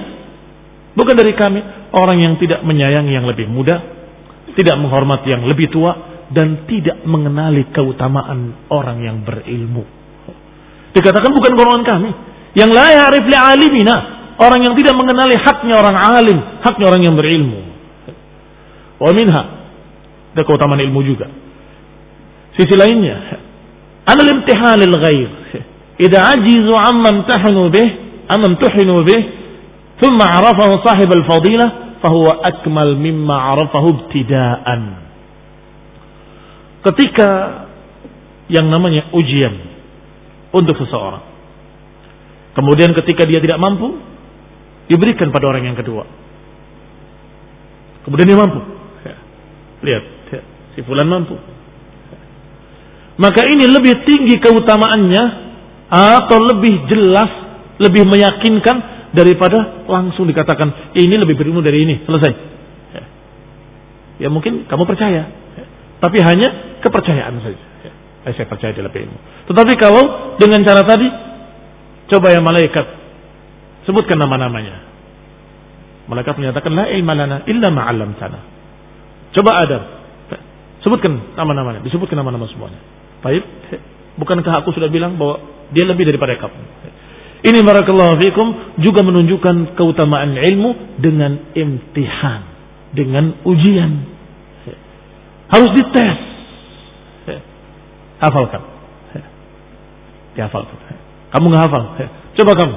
Bukan 0.94 1.16
dari 1.18 1.34
kami 1.34 1.60
orang 1.96 2.18
yang 2.20 2.34
tidak 2.38 2.62
menyayangi 2.62 3.14
yang 3.16 3.26
lebih 3.26 3.50
muda, 3.50 3.80
tidak 4.54 4.76
menghormati 4.78 5.32
yang 5.32 5.48
lebih 5.48 5.72
tua, 5.74 6.14
dan 6.34 6.66
tidak 6.70 7.02
mengenali 7.06 7.70
keutamaan 7.74 8.68
orang 8.70 9.02
yang 9.02 9.18
berilmu. 9.22 9.86
Dikatakan 10.94 11.32
bukan 11.34 11.54
golongan 11.58 11.84
kami. 11.86 12.10
Yang 12.54 12.70
la 12.74 12.88
ya'rif 12.94 13.26
alimina. 13.30 13.96
Orang 14.34 14.66
yang 14.66 14.74
tidak 14.74 14.98
mengenali 14.98 15.38
haknya 15.38 15.78
orang 15.78 15.94
alim, 15.94 16.40
haknya 16.66 16.86
orang 16.90 17.02
yang 17.06 17.14
berilmu. 17.14 17.60
Wa 18.98 19.14
minha. 19.14 19.63
Ada 20.34 20.42
keutamaan 20.46 20.82
ilmu 20.82 21.02
juga. 21.06 21.30
Sisi 22.58 22.74
lainnya, 22.78 23.18
anal 24.06 24.30
imtihanil 24.30 24.96
ghair. 24.98 25.30
Idza 26.02 26.20
ajizu 26.38 26.74
amman 26.74 27.26
tahnu 27.30 27.70
bih, 27.70 27.90
amman 28.30 28.58
tuhinu 28.58 29.06
bih, 29.06 29.22
thumma 30.02 30.42
arafahu 30.42 30.82
sahib 30.82 31.10
al-fadilah, 31.10 32.02
fahuwa 32.02 32.42
akmal 32.42 32.98
mimma 32.98 33.54
arafahu 33.54 34.10
ibtida'an 34.10 35.04
ketika 36.84 37.30
yang 38.52 38.68
namanya 38.68 39.10
ujian 39.16 39.56
untuk 40.52 40.76
seseorang. 40.78 41.24
Kemudian 42.54 42.92
ketika 42.94 43.26
dia 43.26 43.42
tidak 43.42 43.58
mampu, 43.58 43.98
diberikan 44.92 45.34
pada 45.34 45.50
orang 45.50 45.74
yang 45.74 45.78
kedua. 45.80 46.06
Kemudian 48.06 48.28
dia 48.30 48.38
mampu. 48.38 48.62
Ya. 49.08 49.16
Lihat. 49.82 50.04
Si 50.74 50.82
fulan 50.86 51.08
mampu. 51.10 51.38
Maka 53.18 53.46
ini 53.46 53.70
lebih 53.70 54.02
tinggi 54.06 54.42
keutamaannya 54.42 55.24
atau 55.94 56.38
lebih 56.42 56.90
jelas, 56.90 57.30
lebih 57.78 58.10
meyakinkan 58.10 59.10
daripada 59.14 59.86
langsung 59.86 60.26
dikatakan 60.26 60.98
ini 60.98 61.14
lebih 61.22 61.38
berilmu 61.38 61.62
dari 61.62 61.86
ini. 61.86 61.96
Selesai. 62.10 62.54
Ya, 64.22 64.30
mungkin 64.30 64.70
kamu 64.70 64.84
percaya, 64.86 65.30
tapi 65.98 66.22
hanya 66.22 66.80
kepercayaan 66.86 67.34
saja. 67.42 67.64
Ya, 67.86 68.32
saya 68.34 68.46
percaya 68.46 68.72
dalam 68.72 68.94
ilmu. 68.94 69.18
Tetapi 69.50 69.74
kalau 69.82 70.38
dengan 70.38 70.62
cara 70.62 70.86
tadi, 70.86 71.08
coba 72.14 72.30
ya 72.30 72.40
malaikat, 72.40 72.86
sebutkan 73.90 74.22
nama-namanya. 74.22 74.86
Malaikat 76.08 76.36
menyatakan, 76.36 76.72
La 76.76 76.86
ilma 76.94 77.14
lana 77.16 77.38
illa 77.48 77.68
ma'alam 77.74 78.16
sana. 78.20 78.40
Coba 79.34 79.66
Adam, 79.66 80.03
sebutkan 80.84 81.34
nama-namanya, 81.40 81.82
disebutkan 81.82 82.20
nama-nama 82.20 82.46
semuanya. 82.52 82.78
Baik, 83.24 83.44
bukankah 84.20 84.64
aku 84.64 84.76
sudah 84.76 84.92
bilang 84.92 85.16
bahwa 85.16 85.40
dia 85.72 85.88
lebih 85.88 86.06
daripada 86.08 86.38
kamu? 86.38 86.60
Ini 87.44 87.60
barakallahu 87.60 88.20
fikum 88.24 88.48
juga 88.80 89.04
menunjukkan 89.04 89.76
keutamaan 89.76 90.36
ilmu 90.36 91.00
dengan 91.00 91.52
imtihan, 91.56 92.40
dengan 92.96 93.44
ujian. 93.44 93.92
Harus 95.52 95.72
dites 95.76 96.34
Hafalkan. 98.24 98.62
Dihafalkan. 100.34 100.78
Kamu 101.36 101.46
nggak 101.52 101.64
hafal. 101.68 101.84
Coba 102.40 102.52
kamu. 102.56 102.76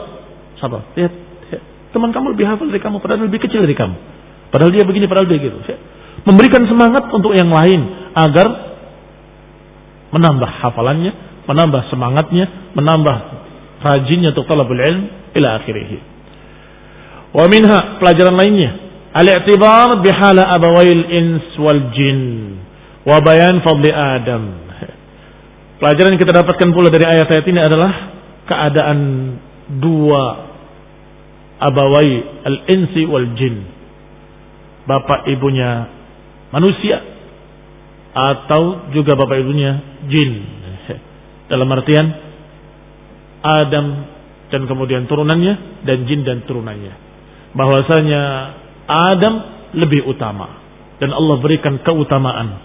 Sabar. 0.59 0.83
Lihat. 0.99 1.13
Teman 1.95 2.11
kamu 2.11 2.35
lebih 2.35 2.51
hafal 2.51 2.67
dari 2.67 2.83
kamu. 2.83 2.99
Padahal 2.99 3.31
lebih 3.31 3.41
kecil 3.47 3.63
dari 3.63 3.79
kamu. 3.79 3.95
Padahal 4.51 4.75
dia 4.75 4.83
begini, 4.83 5.07
padahal 5.07 5.31
dia 5.31 5.39
gitu. 5.39 5.55
Memberikan 6.27 6.67
semangat 6.67 7.09
untuk 7.15 7.33
yang 7.33 7.49
lain. 7.49 8.13
Agar 8.13 8.47
menambah 10.11 10.51
hafalannya. 10.67 11.13
Menambah 11.47 11.83
semangatnya. 11.89 12.75
Menambah 12.75 13.17
rajinnya 13.87 14.35
untuk 14.35 14.51
talabul 14.51 14.77
ilm. 14.77 15.33
Ila 15.39 15.63
akhirih. 15.63 15.91
Wa 17.31 17.47
minha 17.47 18.03
pelajaran 18.03 18.35
lainnya. 18.35 18.71
Al-i'tibar 19.17 20.03
bihala 20.05 20.51
abawail 20.59 21.05
ins 21.09 21.55
wal 21.57 21.95
jin. 21.95 22.21
Wa 23.07 23.23
bayan 23.23 23.63
fadli 23.63 23.95
Adam 23.95 24.67
Pelajaran 25.77 26.17
yang 26.17 26.23
kita 26.25 26.35
dapatkan 26.41 26.69
pula 26.73 26.89
dari 26.89 27.05
ayat-ayat 27.05 27.45
ini 27.53 27.61
adalah 27.61 27.93
keadaan 28.49 28.99
dua 29.77 30.25
abawai 31.61 32.11
al-insi 32.49 33.05
wal 33.05 33.29
jin. 33.37 33.61
Bapak 34.89 35.29
ibunya 35.29 35.96
manusia 36.57 36.97
atau 38.17 38.89
juga 38.97 39.13
bapak 39.13 39.37
ibunya 39.45 39.77
jin. 40.09 40.33
Dalam 41.47 41.69
artian 41.71 42.07
Adam 43.45 43.87
dan 44.49 44.63
kemudian 44.67 45.05
turunannya 45.07 45.85
dan 45.85 46.09
jin 46.09 46.25
dan 46.25 46.43
turunannya. 46.49 46.95
Bahwasanya 47.55 48.23
Adam 48.89 49.35
lebih 49.77 50.09
utama 50.09 50.65
dan 50.97 51.13
Allah 51.13 51.37
berikan 51.39 51.77
keutamaan. 51.85 52.65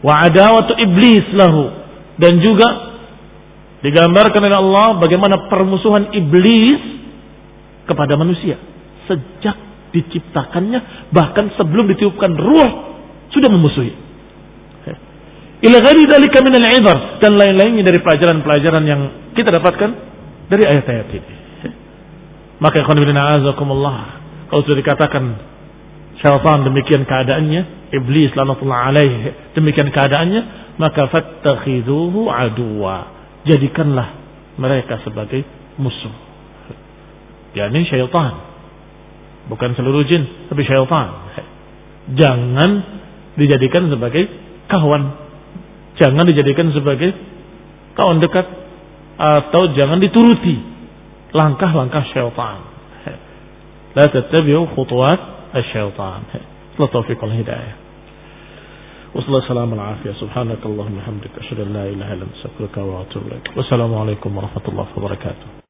Wa 0.00 0.26
adawatu 0.26 0.74
iblis 0.80 1.28
lahu 1.36 1.70
dan 2.16 2.40
juga 2.40 2.68
digambarkan 3.84 4.42
oleh 4.42 4.58
Allah 4.58 4.88
bagaimana 4.98 5.46
permusuhan 5.52 6.10
iblis 6.16 6.80
kepada 7.84 8.16
manusia 8.16 8.56
sejak 9.06 9.54
diciptakannya 9.94 11.12
bahkan 11.14 11.54
sebelum 11.54 11.86
ditiupkan 11.94 12.34
ruh 12.34 12.95
sudah 13.36 13.50
memusuhi. 13.52 13.92
Ila 15.56 15.76
ghairi 15.80 16.04
dzalika 16.04 16.38
min 16.44 16.54
al-ibar 16.56 17.20
dan 17.20 17.32
lain-lainnya 17.36 17.84
dari 17.84 17.98
pelajaran-pelajaran 18.04 18.84
yang 18.84 19.00
kita 19.32 19.48
dapatkan 19.52 19.90
dari 20.52 20.64
ayat-ayat 20.68 21.08
ini. 21.16 21.34
Maka 22.60 22.80
ikhwan 22.80 23.00
bin 23.00 23.16
a'azakumullah 23.16 24.16
kalau 24.46 24.62
sudah 24.62 24.78
dikatakan 24.78 25.24
syaitan 26.22 26.58
demikian 26.62 27.02
keadaannya, 27.02 27.90
iblis 27.98 28.30
lanatullah 28.38 28.94
alaih 28.94 29.34
demikian 29.58 29.90
keadaannya, 29.90 30.74
maka 30.78 31.10
fattakhiduhu 31.10 32.30
aduwa. 32.30 33.10
Jadikanlah 33.46 34.14
mereka 34.58 35.02
sebagai 35.02 35.42
musuh. 35.78 36.14
yakni 37.58 37.86
syaitan. 37.90 38.54
Bukan 39.46 39.78
seluruh 39.78 40.02
jin, 40.06 40.50
tapi 40.50 40.62
syaitan. 40.62 41.06
Jangan 42.14 42.70
dijadikan 43.36 43.88
sebagai 43.92 44.24
kawan. 44.66 45.02
Jangan 45.96 46.24
dijadikan 46.28 46.72
sebagai 46.76 47.12
kawan 47.96 48.20
dekat 48.20 48.46
atau 49.16 49.72
jangan 49.72 49.96
dituruti 50.00 50.60
langkah-langkah 51.32 52.04
syaitan. 52.12 52.58
La 53.96 54.04
tattabi'u 54.12 54.68
khutuwat 54.76 55.52
syaitan. 55.72 56.20
Allah 56.76 56.88
taufiq 56.92 57.16
wal 57.16 57.32
hidayah. 57.32 57.86
Wassalamualaikum 63.56 64.28
warahmatullahi 64.28 64.92
wabarakatuh. 64.92 65.55